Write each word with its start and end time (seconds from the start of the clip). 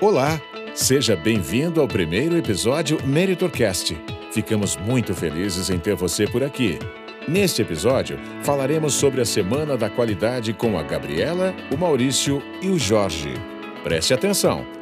Olá, 0.00 0.40
seja 0.76 1.16
bem-vindo 1.16 1.80
ao 1.80 1.88
primeiro 1.88 2.36
episódio 2.36 3.04
Meritorcast. 3.04 4.00
Ficamos 4.30 4.76
muito 4.76 5.12
felizes 5.12 5.70
em 5.70 5.78
ter 5.78 5.96
você 5.96 6.24
por 6.24 6.44
aqui. 6.44 6.78
Neste 7.26 7.62
episódio, 7.62 8.16
falaremos 8.44 8.94
sobre 8.94 9.20
a 9.20 9.24
Semana 9.24 9.76
da 9.76 9.90
Qualidade 9.90 10.52
com 10.52 10.78
a 10.78 10.84
Gabriela, 10.84 11.52
o 11.74 11.76
Maurício 11.76 12.40
e 12.62 12.68
o 12.68 12.78
Jorge. 12.78 13.34
Preste 13.82 14.14
atenção! 14.14 14.77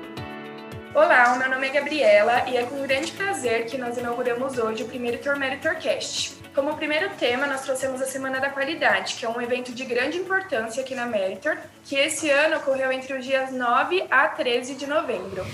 Olá, 0.97 1.35
o 1.35 1.39
meu 1.39 1.51
nome 1.51 1.67
é 1.67 1.71
Gabriela 1.71 2.49
e 2.49 2.57
é 2.57 2.63
com 2.63 2.81
grande 2.81 3.13
prazer 3.13 3.67
que 3.67 3.77
nós 3.77 3.99
inauguramos 3.99 4.57
hoje 4.57 4.83
o 4.83 4.89
primeiro 4.89 5.23
Tour 5.23 5.39
Meritorcast. 5.39 6.35
Como 6.55 6.75
primeiro 6.75 7.11
tema, 7.17 7.47
nós 7.47 7.61
trouxemos 7.61 8.01
a 8.01 8.07
Semana 8.07 8.41
da 8.41 8.49
Qualidade, 8.49 9.17
que 9.17 9.27
é 9.27 9.29
um 9.29 9.39
evento 9.39 9.73
de 9.73 9.85
grande 9.85 10.17
importância 10.17 10.83
aqui 10.83 10.95
na 10.95 11.05
Meritor, 11.05 11.59
que 11.85 11.97
esse 11.97 12.31
ano 12.31 12.57
ocorreu 12.57 12.91
entre 12.91 13.13
os 13.13 13.23
dias 13.23 13.53
9 13.53 14.07
a 14.11 14.27
13 14.29 14.75
de 14.75 14.87
novembro. 14.87 15.45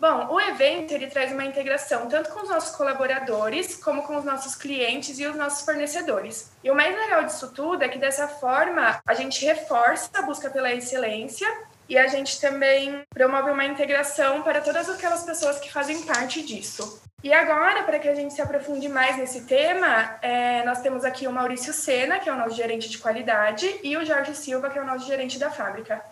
Bom, 0.00 0.26
o 0.34 0.40
evento 0.40 0.92
ele 0.92 1.06
traz 1.06 1.30
uma 1.30 1.44
integração 1.44 2.08
tanto 2.08 2.30
com 2.30 2.42
os 2.42 2.48
nossos 2.48 2.74
colaboradores, 2.74 3.76
como 3.76 4.02
com 4.02 4.16
os 4.16 4.24
nossos 4.24 4.56
clientes 4.56 5.20
e 5.20 5.26
os 5.26 5.36
nossos 5.36 5.64
fornecedores. 5.64 6.50
E 6.64 6.70
o 6.72 6.74
mais 6.74 6.92
legal 6.96 7.22
disso 7.22 7.52
tudo 7.54 7.84
é 7.84 7.88
que 7.88 7.96
dessa 7.96 8.26
forma 8.26 9.00
a 9.06 9.14
gente 9.14 9.46
reforça 9.46 10.10
a 10.14 10.22
busca 10.22 10.50
pela 10.50 10.72
excelência 10.72 11.48
e 11.88 11.98
a 11.98 12.06
gente 12.06 12.40
também 12.40 13.02
promove 13.12 13.50
uma 13.50 13.64
integração 13.64 14.42
para 14.42 14.60
todas 14.60 14.88
aquelas 14.88 15.22
pessoas 15.22 15.58
que 15.58 15.72
fazem 15.72 16.02
parte 16.02 16.42
disso. 16.42 17.02
E 17.22 17.32
agora, 17.32 17.82
para 17.84 17.98
que 17.98 18.06
a 18.06 18.14
gente 18.14 18.34
se 18.34 18.42
aprofunde 18.42 18.86
mais 18.88 19.16
nesse 19.16 19.42
tema, 19.42 20.16
é, 20.20 20.62
nós 20.64 20.82
temos 20.82 21.04
aqui 21.04 21.26
o 21.26 21.32
Maurício 21.32 21.72
Sena, 21.72 22.18
que 22.18 22.28
é 22.28 22.32
o 22.32 22.36
nosso 22.36 22.54
gerente 22.54 22.88
de 22.90 22.98
qualidade, 22.98 23.80
e 23.82 23.96
o 23.96 24.04
Jorge 24.04 24.34
Silva, 24.34 24.68
que 24.68 24.78
é 24.78 24.82
o 24.82 24.86
nosso 24.86 25.06
gerente 25.06 25.38
da 25.38 25.50
fábrica. 25.50 26.02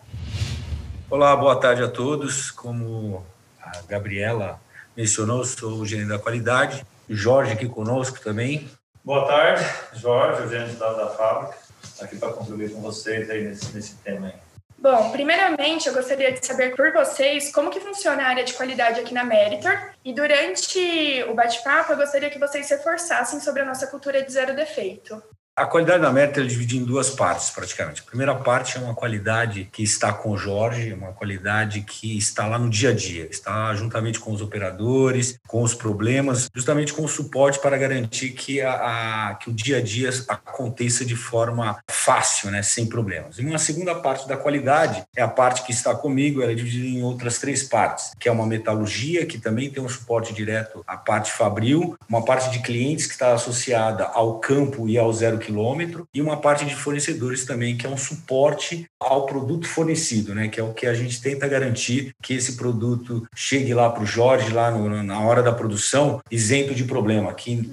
Olá, 1.09 1.35
boa 1.35 1.55
tarde 1.59 1.83
a 1.83 1.87
todos. 1.87 2.49
Como 2.49 3.23
a 3.61 3.81
Gabriela 3.87 4.59
mencionou, 4.97 5.43
sou 5.45 5.73
o 5.73 5.85
gerente 5.85 6.09
da 6.09 6.17
qualidade. 6.17 6.83
Jorge 7.07 7.53
aqui 7.53 7.69
conosco 7.69 8.19
também. 8.19 8.67
Boa 9.03 9.27
tarde, 9.27 9.63
Jorge, 9.93 10.43
o 10.43 10.49
gerente 10.49 10.75
da, 10.77 10.93
da 10.93 11.09
fábrica, 11.09 11.55
aqui 12.01 12.15
para 12.15 12.33
contribuir 12.33 12.71
com 12.71 12.81
vocês 12.81 13.29
aí 13.29 13.43
nesse, 13.43 13.71
nesse 13.75 13.95
tema 13.97 14.27
aí. 14.27 14.42
Bom, 14.83 15.11
primeiramente 15.11 15.87
eu 15.87 15.93
gostaria 15.93 16.33
de 16.33 16.45
saber 16.45 16.75
por 16.75 16.91
vocês 16.91 17.49
como 17.53 17.69
que 17.69 17.79
funciona 17.79 18.21
a 18.21 18.27
área 18.27 18.43
de 18.43 18.53
qualidade 18.53 18.99
aqui 18.99 19.13
na 19.13 19.23
Meritor 19.23 19.93
e 20.03 20.11
durante 20.11 21.23
o 21.29 21.33
bate-papo 21.33 21.93
eu 21.93 21.95
gostaria 21.95 22.29
que 22.29 22.37
vocês 22.37 22.69
reforçassem 22.69 23.39
sobre 23.39 23.61
a 23.61 23.65
nossa 23.65 23.87
cultura 23.87 24.21
de 24.21 24.29
zero 24.29 24.53
defeito. 24.53 25.23
A 25.55 25.67
qualidade 25.67 26.01
da 26.01 26.11
meta 26.11 26.41
é 26.41 26.43
dividida 26.43 26.81
em 26.81 26.83
duas 26.83 27.11
partes, 27.11 27.51
praticamente. 27.51 28.01
A 28.01 28.09
primeira 28.09 28.33
parte 28.33 28.75
é 28.75 28.79
uma 28.79 28.95
qualidade 28.95 29.69
que 29.71 29.83
está 29.83 30.11
com 30.11 30.31
o 30.31 30.37
Jorge, 30.37 30.91
uma 30.93 31.13
qualidade 31.13 31.81
que 31.81 32.17
está 32.17 32.47
lá 32.47 32.57
no 32.57 32.71
dia 32.71 32.89
a 32.89 32.93
dia, 32.93 33.27
está 33.29 33.71
juntamente 33.75 34.19
com 34.19 34.31
os 34.31 34.41
operadores, 34.41 35.37
com 35.47 35.61
os 35.61 35.75
problemas, 35.75 36.49
justamente 36.55 36.91
com 36.91 37.03
o 37.03 37.07
suporte 37.07 37.59
para 37.59 37.77
garantir 37.77 38.31
que, 38.31 38.61
a, 38.61 38.71
a, 39.29 39.35
que 39.35 39.51
o 39.51 39.53
dia 39.53 39.77
a 39.77 39.81
dia 39.81 40.09
aconteça 40.27 41.05
de 41.05 41.15
forma 41.15 41.77
fácil, 41.87 42.49
né, 42.49 42.63
sem 42.63 42.87
problemas. 42.87 43.37
E 43.37 43.45
uma 43.45 43.59
segunda 43.59 43.93
parte 43.93 44.27
da 44.27 44.35
qualidade 44.35 45.03
é 45.15 45.21
a 45.21 45.27
parte 45.27 45.61
que 45.61 45.71
está 45.71 45.93
comigo, 45.93 46.41
ela 46.41 46.51
é 46.51 46.55
dividida 46.55 46.87
em 46.87 47.03
outras 47.03 47.37
três 47.37 47.61
partes, 47.61 48.09
que 48.19 48.27
é 48.27 48.31
uma 48.31 48.47
metalurgia, 48.47 49.23
que 49.27 49.37
também 49.37 49.69
tem 49.69 49.83
um 49.83 49.89
suporte 49.89 50.33
direto 50.33 50.83
à 50.87 50.97
parte 50.97 51.31
fabril, 51.31 51.95
uma 52.09 52.25
parte 52.25 52.49
de 52.49 52.57
clientes 52.63 53.05
que 53.05 53.13
está 53.13 53.33
associada 53.33 54.05
ao 54.05 54.39
campo 54.39 54.89
e 54.89 54.97
ao 54.97 55.13
zero 55.13 55.42
quilômetro, 55.43 56.07
e 56.13 56.21
uma 56.21 56.37
parte 56.37 56.65
de 56.65 56.75
fornecedores 56.75 57.45
também, 57.45 57.77
que 57.77 57.85
é 57.85 57.89
um 57.89 57.97
suporte 57.97 58.85
ao 58.99 59.25
produto 59.25 59.67
fornecido, 59.67 60.33
né? 60.33 60.47
Que 60.47 60.59
é 60.59 60.63
o 60.63 60.73
que 60.73 60.87
a 60.87 60.93
gente 60.93 61.21
tenta 61.21 61.47
garantir 61.47 62.11
que 62.21 62.33
esse 62.33 62.55
produto 62.55 63.27
chegue 63.35 63.73
lá 63.73 63.89
para 63.89 64.03
o 64.03 64.05
Jorge, 64.05 64.53
lá 64.53 64.71
no, 64.71 65.03
na 65.03 65.19
hora 65.19 65.43
da 65.43 65.51
produção, 65.51 66.21
isento 66.31 66.73
de 66.73 66.83
problema, 66.83 67.33
que 67.33 67.69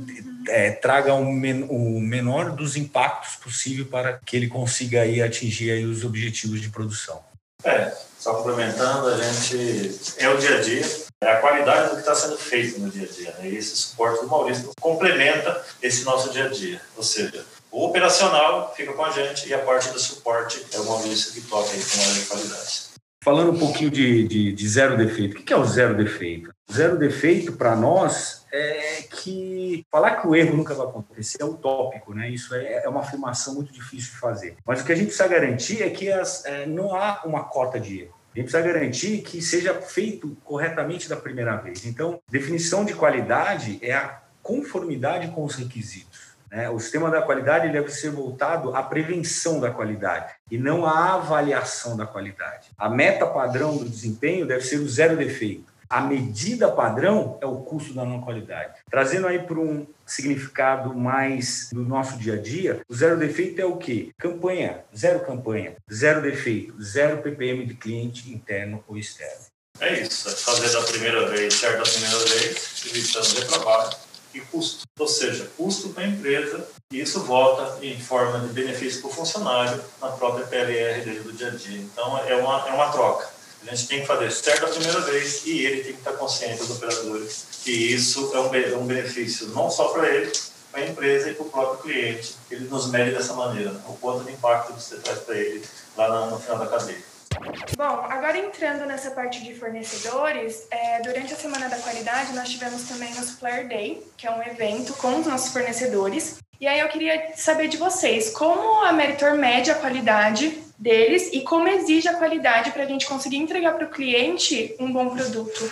é, 0.48 0.70
traga 0.70 1.14
o 1.14 1.32
men 1.32 1.66
menor 2.00 2.52
dos 2.52 2.76
impactos 2.76 3.36
possível 3.36 3.86
para 3.86 4.18
que 4.24 4.36
ele 4.36 4.48
consiga 4.48 5.02
aí 5.02 5.22
atingir 5.22 5.70
aí 5.70 5.84
os 5.84 6.04
objetivos 6.04 6.60
de 6.60 6.68
produção. 6.68 7.22
É, 7.62 7.92
só 8.18 8.34
complementando, 8.34 9.08
a 9.08 9.16
gente 9.16 9.98
é 10.18 10.28
o 10.28 10.38
dia 10.38 10.58
a 10.58 10.60
dia, 10.60 10.86
é 11.22 11.32
a 11.32 11.36
qualidade 11.36 11.90
do 11.90 11.94
que 11.94 12.00
está 12.00 12.14
sendo 12.14 12.36
feito 12.36 12.80
no 12.80 12.90
dia 12.90 13.06
a 13.06 13.12
dia. 13.12 13.34
Né? 13.38 13.50
E 13.50 13.56
esse 13.56 13.76
suporte 13.76 14.22
do 14.22 14.28
Maurício 14.28 14.70
complementa 14.80 15.62
esse 15.82 16.04
nosso 16.04 16.30
dia 16.30 16.46
a 16.46 16.48
dia. 16.48 16.80
Ou 16.96 17.02
seja, 17.02 17.44
o 17.70 17.84
operacional 17.84 18.74
fica 18.74 18.92
com 18.92 19.04
a 19.04 19.10
gente 19.10 19.48
e 19.48 19.54
a 19.54 19.58
parte 19.58 19.90
do 19.90 19.98
suporte 19.98 20.64
é 20.72 20.78
o 20.78 20.84
Maurício 20.84 21.32
que 21.32 21.40
toca 21.42 21.70
aí 21.70 21.80
com 21.80 22.00
a 22.00 22.12
de 22.12 22.26
qualidade. 22.26 22.90
Falando 23.22 23.52
um 23.52 23.58
pouquinho 23.58 23.90
de, 23.90 24.26
de, 24.26 24.52
de 24.52 24.68
zero 24.68 24.96
defeito, 24.96 25.38
o 25.38 25.42
que 25.42 25.52
é 25.52 25.56
o 25.56 25.64
zero 25.64 25.94
defeito? 25.94 26.50
Zero 26.72 26.96
defeito 26.96 27.52
para 27.52 27.76
nós 27.76 28.46
é 28.50 29.02
que 29.02 29.84
falar 29.90 30.16
que 30.16 30.26
o 30.26 30.34
erro 30.34 30.56
nunca 30.56 30.74
vai 30.74 30.86
acontecer 30.86 31.42
é 31.42 31.44
utópico, 31.44 32.14
né? 32.14 32.30
Isso 32.30 32.54
é, 32.54 32.84
é 32.84 32.88
uma 32.88 33.00
afirmação 33.00 33.54
muito 33.54 33.72
difícil 33.72 34.12
de 34.12 34.18
fazer. 34.18 34.56
Mas 34.64 34.80
o 34.80 34.84
que 34.84 34.92
a 34.92 34.94
gente 34.94 35.08
precisa 35.08 35.28
garantir 35.28 35.82
é 35.82 35.90
que 35.90 36.10
as, 36.10 36.46
é, 36.46 36.64
não 36.64 36.96
há 36.96 37.20
uma 37.24 37.44
cota 37.44 37.78
de 37.78 38.00
erro. 38.00 38.14
A 38.34 38.38
gente 38.38 38.50
precisa 38.50 38.72
garantir 38.72 39.18
que 39.22 39.42
seja 39.42 39.74
feito 39.74 40.36
corretamente 40.44 41.08
da 41.08 41.16
primeira 41.16 41.56
vez. 41.56 41.84
Então, 41.84 42.20
definição 42.30 42.84
de 42.84 42.94
qualidade 42.94 43.78
é 43.82 43.92
a 43.92 44.20
conformidade 44.42 45.28
com 45.28 45.44
os 45.44 45.56
requisitos. 45.56 46.29
Né? 46.50 46.68
O 46.68 46.78
sistema 46.80 47.10
da 47.10 47.22
qualidade 47.22 47.70
deve 47.70 47.90
ser 47.90 48.10
voltado 48.10 48.74
à 48.74 48.82
prevenção 48.82 49.60
da 49.60 49.70
qualidade 49.70 50.34
e 50.50 50.58
não 50.58 50.84
à 50.84 51.14
avaliação 51.14 51.96
da 51.96 52.06
qualidade. 52.06 52.70
A 52.76 52.88
meta 52.88 53.26
padrão 53.26 53.76
do 53.76 53.88
desempenho 53.88 54.46
deve 54.46 54.64
ser 54.64 54.76
o 54.76 54.88
zero 54.88 55.16
defeito. 55.16 55.70
A 55.88 56.00
medida 56.00 56.70
padrão 56.70 57.36
é 57.40 57.46
o 57.46 57.56
custo 57.62 57.92
da 57.92 58.04
não 58.04 58.20
qualidade. 58.20 58.74
Trazendo 58.88 59.26
aí 59.26 59.40
para 59.40 59.58
um 59.58 59.84
significado 60.06 60.94
mais 60.94 61.68
do 61.72 61.82
nosso 61.82 62.16
dia 62.16 62.34
a 62.34 62.36
dia, 62.36 62.80
o 62.88 62.94
zero 62.94 63.16
defeito 63.16 63.60
é 63.60 63.64
o 63.64 63.76
quê? 63.76 64.10
Campanha, 64.16 64.84
zero 64.96 65.20
campanha, 65.20 65.74
zero 65.92 66.22
defeito, 66.22 66.80
zero 66.80 67.18
ppm 67.18 67.66
de 67.66 67.74
cliente 67.74 68.32
interno 68.32 68.84
ou 68.86 68.96
externo. 68.96 69.46
É 69.80 70.00
isso, 70.00 70.28
é 70.28 70.32
fazer 70.32 70.70
da 70.70 70.82
primeira 70.82 71.28
vez, 71.28 71.54
certo 71.54 71.78
da 71.78 71.90
primeira 71.90 72.18
vez, 72.18 72.84
evitando 72.86 73.40
retrabalho 73.40 74.09
e 74.34 74.40
custo. 74.40 74.82
Ou 74.98 75.08
seja, 75.08 75.50
custo 75.56 75.90
para 75.90 76.04
a 76.04 76.08
empresa 76.08 76.66
e 76.92 77.00
isso 77.00 77.20
volta 77.20 77.84
em 77.84 77.98
forma 78.00 78.40
de 78.40 78.52
benefício 78.52 79.00
para 79.00 79.10
o 79.10 79.12
funcionário 79.12 79.82
na 80.00 80.08
própria 80.08 80.46
PLR 80.46 81.02
dele 81.02 81.20
do 81.20 81.32
dia 81.32 81.48
a 81.48 81.50
dia. 81.50 81.78
Então, 81.78 82.18
é 82.18 82.36
uma, 82.36 82.68
é 82.68 82.72
uma 82.72 82.90
troca. 82.90 83.28
A 83.62 83.74
gente 83.74 83.88
tem 83.88 84.00
que 84.00 84.06
fazer 84.06 84.30
certo 84.30 84.64
a 84.64 84.68
primeira 84.68 85.00
vez 85.00 85.44
e 85.44 85.64
ele 85.64 85.84
tem 85.84 85.92
que 85.92 85.98
estar 85.98 86.12
consciente, 86.14 86.62
os 86.62 86.70
operadores, 86.70 87.44
que 87.62 87.70
isso 87.70 88.30
é 88.34 88.40
um, 88.40 88.54
é 88.54 88.76
um 88.76 88.86
benefício 88.86 89.48
não 89.48 89.70
só 89.70 89.88
para 89.88 90.08
ele, 90.08 90.32
para 90.72 90.80
a 90.80 90.86
empresa 90.86 91.30
e 91.30 91.34
para 91.34 91.44
o 91.44 91.50
próprio 91.50 91.82
cliente. 91.82 92.36
Ele 92.50 92.66
nos 92.68 92.88
mede 92.90 93.12
dessa 93.12 93.34
maneira, 93.34 93.72
o 93.86 93.94
quanto 93.94 94.24
de 94.24 94.32
impacto 94.32 94.72
você 94.72 94.96
traz 94.96 95.18
para 95.20 95.36
ele 95.36 95.62
lá 95.96 96.26
no 96.26 96.40
final 96.40 96.58
da 96.58 96.66
cadeia. 96.66 97.09
Bom, 97.76 98.06
agora 98.08 98.36
entrando 98.38 98.86
nessa 98.86 99.10
parte 99.10 99.42
de 99.42 99.54
fornecedores, 99.54 100.66
é, 100.70 101.00
durante 101.00 101.32
a 101.32 101.36
Semana 101.36 101.68
da 101.68 101.78
Qualidade 101.78 102.34
nós 102.34 102.48
tivemos 102.48 102.82
também 102.82 103.10
o 103.12 103.22
Supplier 103.22 103.66
Day, 103.66 104.02
que 104.16 104.26
é 104.26 104.30
um 104.30 104.42
evento 104.42 104.92
com 104.94 105.18
os 105.18 105.26
nossos 105.26 105.52
fornecedores. 105.52 106.38
E 106.60 106.66
aí 106.68 106.78
eu 106.78 106.88
queria 106.88 107.32
saber 107.36 107.68
de 107.68 107.78
vocês, 107.78 108.30
como 108.30 108.84
a 108.84 108.92
Meritor 108.92 109.34
mede 109.34 109.70
a 109.70 109.74
qualidade 109.74 110.62
deles 110.80 111.28
e 111.32 111.42
como 111.42 111.68
exige 111.68 112.08
a 112.08 112.14
qualidade 112.14 112.70
para 112.70 112.84
a 112.84 112.86
gente 112.86 113.06
conseguir 113.06 113.36
entregar 113.36 113.74
para 113.74 113.86
o 113.86 113.90
cliente 113.90 114.74
um 114.80 114.90
bom 114.90 115.10
produto? 115.10 115.70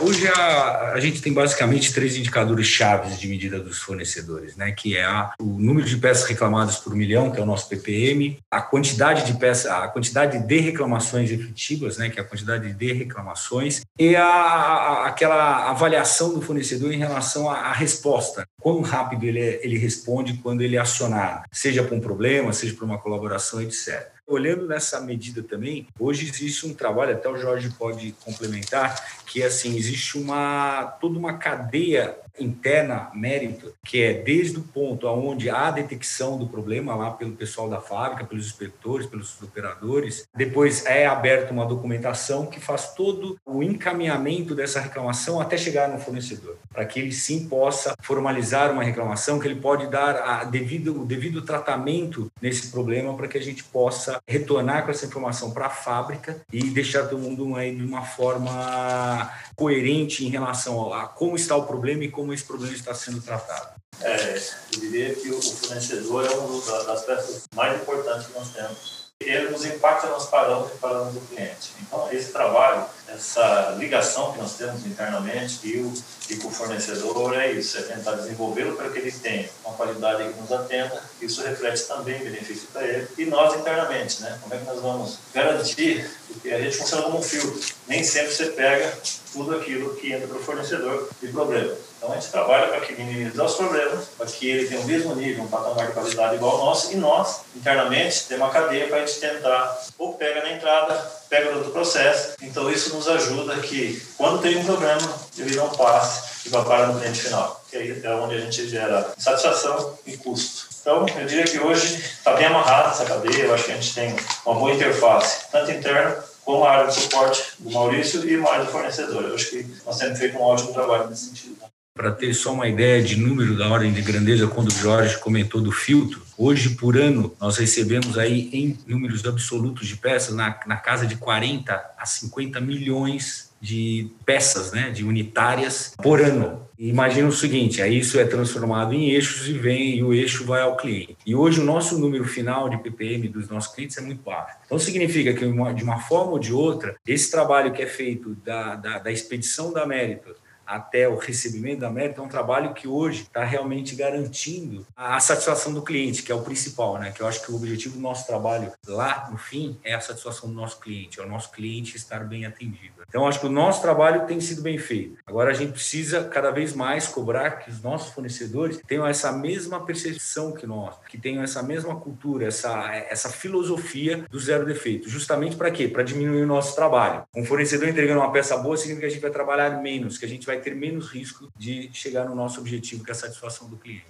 Hoje 0.00 0.26
a, 0.26 0.92
a 0.92 1.00
gente 1.00 1.22
tem 1.22 1.32
basicamente 1.32 1.92
três 1.92 2.16
indicadores 2.16 2.66
chaves 2.66 3.18
de 3.18 3.28
medida 3.28 3.60
dos 3.60 3.78
fornecedores, 3.78 4.56
né? 4.56 4.72
Que 4.72 4.96
é 4.96 5.04
a, 5.04 5.32
o 5.38 5.44
número 5.44 5.86
de 5.86 5.96
peças 5.96 6.28
reclamadas 6.28 6.76
por 6.76 6.96
milhão, 6.96 7.30
que 7.30 7.38
é 7.38 7.42
o 7.42 7.46
nosso 7.46 7.68
PPM, 7.68 8.38
a 8.50 8.60
quantidade 8.60 9.24
de 9.24 9.38
peças, 9.38 9.70
a 9.70 9.86
quantidade 9.86 10.38
de 10.38 10.58
reclamações 10.58 11.30
efetivas, 11.30 11.96
né? 11.96 12.10
Que 12.10 12.18
é 12.18 12.22
a 12.22 12.26
quantidade 12.26 12.72
de 12.72 12.92
reclamações 12.92 13.82
e 13.96 14.16
a, 14.16 14.24
a 14.24 15.06
aquela 15.06 15.70
avaliação 15.70 16.34
do 16.34 16.42
fornecedor 16.42 16.92
em 16.92 16.98
relação 16.98 17.48
à, 17.48 17.72
resposta, 17.72 18.46
quão 18.60 18.80
rápido 18.80 19.24
ele, 19.24 19.60
ele 19.62 19.78
responde 19.78 20.34
quando 20.34 20.62
ele 20.62 20.76
é 20.76 20.80
acionado, 20.80 21.44
seja 21.52 21.84
por 21.84 21.96
um 21.96 22.00
problema, 22.00 22.52
seja 22.52 22.74
por 22.74 22.84
uma 22.84 22.98
colaboração, 22.98 23.62
etc. 23.62 24.13
Olhando 24.26 24.66
nessa 24.66 25.00
medida 25.00 25.42
também, 25.42 25.86
hoje 25.98 26.26
existe 26.26 26.66
um 26.66 26.72
trabalho, 26.72 27.12
até 27.12 27.28
o 27.28 27.36
Jorge 27.36 27.70
pode 27.78 28.12
complementar, 28.24 29.22
que 29.26 29.42
assim 29.42 29.76
existe 29.76 30.16
uma 30.16 30.96
toda 31.00 31.18
uma 31.18 31.36
cadeia 31.36 32.16
interna 32.38 33.10
mérito, 33.14 33.74
que 33.84 34.02
é 34.02 34.12
desde 34.12 34.58
o 34.58 34.62
ponto 34.62 35.06
onde 35.06 35.48
há 35.50 35.70
detecção 35.70 36.38
do 36.38 36.46
problema 36.46 36.94
lá 36.94 37.10
pelo 37.10 37.32
pessoal 37.32 37.68
da 37.68 37.80
fábrica, 37.80 38.24
pelos 38.24 38.46
inspetores, 38.46 39.06
pelos 39.06 39.40
operadores, 39.42 40.26
depois 40.34 40.84
é 40.86 41.06
aberta 41.06 41.52
uma 41.52 41.66
documentação 41.66 42.46
que 42.46 42.60
faz 42.60 42.94
todo 42.94 43.38
o 43.44 43.62
encaminhamento 43.62 44.54
dessa 44.54 44.80
reclamação 44.80 45.40
até 45.40 45.56
chegar 45.56 45.88
no 45.88 45.98
fornecedor, 45.98 46.56
para 46.72 46.84
que 46.84 47.00
ele 47.00 47.12
sim 47.12 47.48
possa 47.48 47.94
formalizar 48.02 48.72
uma 48.72 48.82
reclamação, 48.82 49.38
que 49.38 49.46
ele 49.46 49.60
pode 49.60 49.86
dar 49.86 50.16
a 50.16 50.44
devido, 50.44 51.02
o 51.02 51.06
devido 51.06 51.42
tratamento 51.42 52.30
nesse 52.40 52.70
problema 52.70 53.14
para 53.14 53.28
que 53.28 53.38
a 53.38 53.42
gente 53.42 53.62
possa 53.64 54.20
retornar 54.26 54.84
com 54.84 54.90
essa 54.90 55.06
informação 55.06 55.50
para 55.52 55.66
a 55.66 55.70
fábrica 55.70 56.40
e 56.52 56.62
deixar 56.70 57.06
todo 57.06 57.18
mundo 57.18 57.54
aí 57.56 57.74
de 57.74 57.84
uma 57.84 58.02
forma 58.02 59.30
coerente 59.56 60.24
em 60.24 60.28
relação 60.28 60.92
a 60.92 61.06
como 61.06 61.36
está 61.36 61.56
o 61.56 61.66
problema 61.66 62.04
e 62.04 62.10
como 62.10 62.23
esse 62.32 62.44
problema 62.44 62.74
está 62.74 62.94
sendo 62.94 63.20
tratado. 63.20 63.74
É, 64.00 64.36
eu 64.72 64.80
diria 64.80 65.14
que 65.14 65.30
o 65.30 65.40
fornecedor 65.40 66.26
é 66.26 66.30
uma 66.30 66.84
das 66.84 67.04
peças 67.04 67.42
mais 67.54 67.80
importantes 67.80 68.26
que 68.26 68.38
nós 68.38 68.48
temos 68.50 69.04
ele 69.20 69.50
nos 69.50 69.64
impacta 69.64 70.08
nos 70.08 70.26
parâmetros 70.26 70.74
e 70.74 70.78
parâmetros 70.78 71.14
do 71.14 71.28
cliente. 71.28 71.72
Então, 71.80 72.08
esse 72.12 72.32
trabalho, 72.32 72.84
essa 73.08 73.74
ligação 73.78 74.32
que 74.32 74.38
nós 74.38 74.54
temos 74.54 74.84
internamente 74.86 75.60
e, 75.64 75.78
o, 75.78 75.92
e 76.28 76.36
com 76.36 76.48
o 76.48 76.50
fornecedor 76.50 77.34
é 77.34 77.52
isso, 77.52 77.78
é 77.78 77.82
tentar 77.82 78.12
desenvolvê-lo 78.12 78.76
para 78.76 78.90
que 78.90 78.98
ele 78.98 79.12
tenha 79.12 79.48
uma 79.64 79.74
qualidade 79.74 80.32
que 80.32 80.40
nos 80.40 80.52
atenda, 80.52 81.02
isso 81.20 81.42
reflete 81.42 81.84
também 81.84 82.22
benefício 82.22 82.68
para 82.72 82.86
ele. 82.86 83.08
E 83.16 83.24
nós 83.26 83.58
internamente, 83.58 84.22
né? 84.22 84.38
como 84.42 84.54
é 84.54 84.58
que 84.58 84.64
nós 84.64 84.80
vamos 84.80 85.18
garantir, 85.32 86.10
porque 86.28 86.50
a 86.50 86.60
gente 86.60 86.76
funciona 86.76 87.04
como 87.04 87.18
um 87.18 87.22
filtro, 87.22 87.58
nem 87.86 88.02
sempre 88.02 88.32
você 88.32 88.46
pega 88.46 88.98
tudo 89.32 89.56
aquilo 89.56 89.94
que 89.96 90.12
entra 90.12 90.28
para 90.28 90.38
o 90.38 90.42
fornecedor 90.42 91.08
de 91.20 91.28
problema. 91.28 91.74
Então 92.04 92.14
a 92.14 92.20
gente 92.20 92.30
trabalha 92.30 92.66
para 92.66 92.80
que 92.80 92.92
minimizar 92.92 93.46
os 93.46 93.54
problemas, 93.54 94.04
para 94.18 94.26
que 94.26 94.46
ele 94.46 94.68
tenha 94.68 94.78
o 94.82 94.84
mesmo 94.84 95.14
nível, 95.14 95.42
um 95.42 95.48
patamar 95.48 95.86
de 95.86 95.94
qualidade 95.94 96.34
igual 96.34 96.58
ao 96.58 96.66
nosso, 96.66 96.92
e 96.92 96.96
nós, 96.96 97.40
internamente, 97.56 98.26
temos 98.26 98.44
uma 98.44 98.52
cadeia 98.52 98.86
para 98.88 98.98
a 98.98 99.06
gente 99.06 99.18
tentar, 99.18 99.82
ou 99.98 100.12
pega 100.12 100.42
na 100.42 100.52
entrada, 100.52 100.94
pega 101.30 101.50
no 101.50 101.58
outro 101.58 101.72
processo. 101.72 102.34
Então 102.42 102.70
isso 102.70 102.94
nos 102.94 103.08
ajuda 103.08 103.56
que, 103.60 104.06
quando 104.18 104.42
tem 104.42 104.58
um 104.58 104.64
problema, 104.66 105.18
ele 105.38 105.56
não 105.56 105.70
passe 105.70 106.46
e 106.46 106.50
vá 106.50 106.62
para 106.62 106.88
no 106.88 107.00
cliente 107.00 107.22
final, 107.22 107.64
que 107.70 107.76
aí 107.78 108.02
é 108.04 108.10
onde 108.10 108.34
a 108.34 108.40
gente 108.40 108.68
gera 108.68 109.14
satisfação 109.16 109.98
e 110.04 110.14
custo. 110.18 110.68
Então, 110.82 111.06
eu 111.08 111.24
diria 111.24 111.44
que 111.44 111.58
hoje 111.58 111.96
está 111.96 112.34
bem 112.34 112.44
amarrada 112.44 112.90
essa 112.90 113.06
cadeia, 113.06 113.44
eu 113.44 113.54
acho 113.54 113.64
que 113.64 113.72
a 113.72 113.76
gente 113.76 113.94
tem 113.94 114.14
uma 114.44 114.54
boa 114.56 114.72
interface, 114.72 115.46
tanto 115.50 115.70
interna 115.70 116.22
como 116.44 116.64
a 116.64 116.70
área 116.70 116.86
de 116.88 117.00
suporte 117.00 117.42
do 117.58 117.70
Maurício 117.70 118.28
e 118.28 118.36
mais 118.36 118.66
do 118.66 118.70
fornecedor. 118.70 119.22
Eu 119.22 119.34
acho 119.34 119.48
que 119.48 119.66
nós 119.86 119.96
temos 119.96 120.18
feito 120.18 120.36
um 120.36 120.42
ótimo 120.42 120.74
trabalho 120.74 121.08
nesse 121.08 121.24
sentido. 121.24 121.56
Para 121.96 122.10
ter 122.10 122.34
só 122.34 122.52
uma 122.52 122.66
ideia 122.66 123.00
de 123.00 123.14
número 123.14 123.56
da 123.56 123.68
ordem 123.68 123.92
de 123.92 124.02
grandeza, 124.02 124.48
quando 124.48 124.66
o 124.66 124.74
Jorge 124.74 125.16
comentou 125.18 125.60
do 125.60 125.70
filtro, 125.70 126.20
hoje 126.36 126.70
por 126.70 126.96
ano 126.96 127.32
nós 127.40 127.56
recebemos 127.56 128.18
aí 128.18 128.50
em 128.52 128.76
números 128.84 129.24
absolutos 129.24 129.86
de 129.86 129.96
peças 129.96 130.34
na, 130.34 130.58
na 130.66 130.76
casa 130.76 131.06
de 131.06 131.14
40 131.14 131.72
a 131.96 132.04
50 132.04 132.60
milhões 132.60 133.54
de 133.60 134.10
peças, 134.26 134.72
né, 134.72 134.90
de 134.90 135.04
unitárias 135.04 135.94
por 136.02 136.20
ano. 136.20 136.68
Imagina 136.76 137.28
o 137.28 137.32
seguinte, 137.32 137.80
aí 137.80 138.00
isso 138.00 138.18
é 138.18 138.24
transformado 138.24 138.92
em 138.92 139.10
eixos 139.10 139.48
e 139.48 139.52
vem 139.52 139.98
e 139.98 140.02
o 140.02 140.12
eixo 140.12 140.44
vai 140.44 140.62
ao 140.62 140.76
cliente. 140.76 141.16
E 141.24 141.32
hoje 141.32 141.60
o 141.60 141.64
nosso 141.64 141.96
número 141.96 142.24
final 142.24 142.68
de 142.68 142.76
ppm 142.78 143.28
dos 143.28 143.48
nossos 143.48 143.72
clientes 143.72 143.96
é 143.96 144.00
muito 144.00 144.20
baixo. 144.20 144.56
Então 144.66 144.80
significa 144.80 145.32
que 145.32 145.46
de 145.46 145.84
uma 145.84 146.00
forma 146.00 146.32
ou 146.32 146.38
de 146.40 146.52
outra, 146.52 146.96
esse 147.06 147.30
trabalho 147.30 147.72
que 147.72 147.82
é 147.82 147.86
feito 147.86 148.34
da, 148.44 148.74
da, 148.74 148.98
da 148.98 149.12
expedição 149.12 149.72
da 149.72 149.86
Méritos 149.86 150.42
até 150.66 151.08
o 151.08 151.16
recebimento 151.16 151.80
da 151.80 151.90
mérito 151.90 152.20
é 152.20 152.24
um 152.24 152.28
trabalho 152.28 152.74
que 152.74 152.88
hoje 152.88 153.22
está 153.22 153.44
realmente 153.44 153.94
garantindo 153.94 154.86
a 154.96 155.18
satisfação 155.20 155.72
do 155.72 155.82
cliente, 155.82 156.22
que 156.22 156.32
é 156.32 156.34
o 156.34 156.42
principal, 156.42 156.98
né? 156.98 157.12
Que 157.12 157.20
eu 157.20 157.26
acho 157.26 157.42
que 157.42 157.52
o 157.52 157.56
objetivo 157.56 157.96
do 157.96 158.00
nosso 158.00 158.26
trabalho 158.26 158.72
lá 158.86 159.28
no 159.30 159.38
fim 159.38 159.78
é 159.84 159.94
a 159.94 160.00
satisfação 160.00 160.48
do 160.48 160.54
nosso 160.54 160.80
cliente, 160.80 161.20
é 161.20 161.22
o 161.22 161.28
nosso 161.28 161.50
cliente 161.50 161.96
estar 161.96 162.24
bem 162.24 162.46
atendido. 162.46 162.94
Então, 163.08 163.26
acho 163.26 163.40
que 163.40 163.46
o 163.46 163.50
nosso 163.50 163.80
trabalho 163.80 164.26
tem 164.26 164.40
sido 164.40 164.62
bem 164.62 164.78
feito. 164.78 165.18
Agora, 165.26 165.50
a 165.50 165.54
gente 165.54 165.72
precisa 165.72 166.24
cada 166.24 166.50
vez 166.50 166.72
mais 166.72 167.06
cobrar 167.06 167.52
que 167.52 167.70
os 167.70 167.80
nossos 167.80 168.12
fornecedores 168.12 168.80
tenham 168.86 169.06
essa 169.06 169.30
mesma 169.32 169.84
percepção 169.84 170.52
que 170.52 170.66
nós, 170.66 170.96
que 171.08 171.18
tenham 171.18 171.42
essa 171.42 171.62
mesma 171.62 171.94
cultura, 171.96 172.46
essa, 172.46 172.92
essa 173.08 173.28
filosofia 173.28 174.24
do 174.30 174.38
zero 174.38 174.64
defeito. 174.64 175.08
Justamente 175.08 175.56
para 175.56 175.70
quê? 175.70 175.88
Para 175.88 176.02
diminuir 176.02 176.42
o 176.42 176.46
nosso 176.46 176.74
trabalho. 176.74 177.24
Um 177.34 177.44
fornecedor 177.44 177.88
entregando 177.88 178.20
uma 178.20 178.32
peça 178.32 178.56
boa 178.56 178.76
significa 178.76 179.06
que 179.06 179.06
a 179.06 179.14
gente 179.14 179.22
vai 179.22 179.30
trabalhar 179.30 179.82
menos, 179.82 180.18
que 180.18 180.24
a 180.24 180.28
gente 180.28 180.46
vai 180.46 180.53
ter 180.60 180.74
menos 180.74 181.10
risco 181.10 181.50
de 181.56 181.90
chegar 181.92 182.24
no 182.24 182.34
nosso 182.34 182.60
objetivo, 182.60 183.04
que 183.04 183.10
é 183.10 183.12
a 183.12 183.16
satisfação 183.16 183.68
do 183.68 183.76
cliente. 183.76 184.04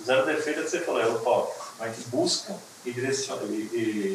O 0.00 0.04
zero 0.04 0.24
defeito 0.24 0.60
é 0.60 0.62
que 0.62 0.70
você 0.70 0.80
falou, 0.80 1.00
é 1.00 1.06
o 1.06 1.18
top. 1.20 1.52
A 1.80 1.88
gente 1.88 2.08
busca 2.08 2.56
e 2.86 2.90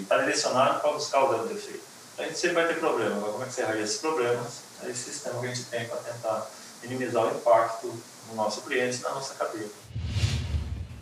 está 0.02 0.18
direcionado 0.20 0.80
para 0.80 0.94
buscar 0.94 1.24
o 1.24 1.32
zero 1.32 1.48
defeito 1.48 1.96
a 2.18 2.24
gente 2.24 2.38
sempre 2.38 2.56
vai 2.56 2.68
ter 2.68 2.80
problema. 2.80 3.18
Agora, 3.18 3.32
como 3.34 3.44
é 3.44 3.48
que 3.48 3.54
você 3.54 3.62
arranja 3.62 3.82
esses 3.82 3.98
problemas? 3.98 4.64
É 4.84 4.90
esse 4.90 5.12
sistema 5.12 5.40
que 5.40 5.48
a 5.48 5.54
gente 5.54 5.70
tem 5.70 5.86
para 5.88 5.98
tentar 5.98 6.50
minimizar 6.82 7.26
o 7.26 7.38
impacto 7.38 7.88
no 8.30 8.36
nosso 8.36 8.62
cliente 8.62 9.00
e 9.00 9.02
na 9.02 9.10
nossa 9.10 9.36
cadeia. 9.36 9.70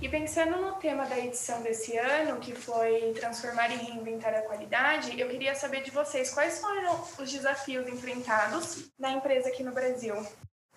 E 0.02 0.10
pensando 0.10 0.58
no 0.58 0.74
tema 0.74 1.06
da 1.06 1.18
edição 1.18 1.62
desse 1.62 1.96
ano, 1.98 2.40
que 2.40 2.54
foi 2.54 3.14
transformar 3.14 3.70
e 3.70 3.78
reinventar 3.78 4.34
a 4.34 4.42
qualidade, 4.42 5.18
eu 5.18 5.30
queria 5.30 5.56
saber 5.56 5.82
de 5.84 5.92
vocês 5.92 6.32
quais 6.34 6.60
foram 6.60 7.08
os 7.18 7.32
desafios 7.32 7.88
enfrentados 7.88 8.90
na 9.00 9.12
empresa 9.12 9.48
aqui 9.48 9.64
no 9.64 9.72
Brasil. 9.72 10.16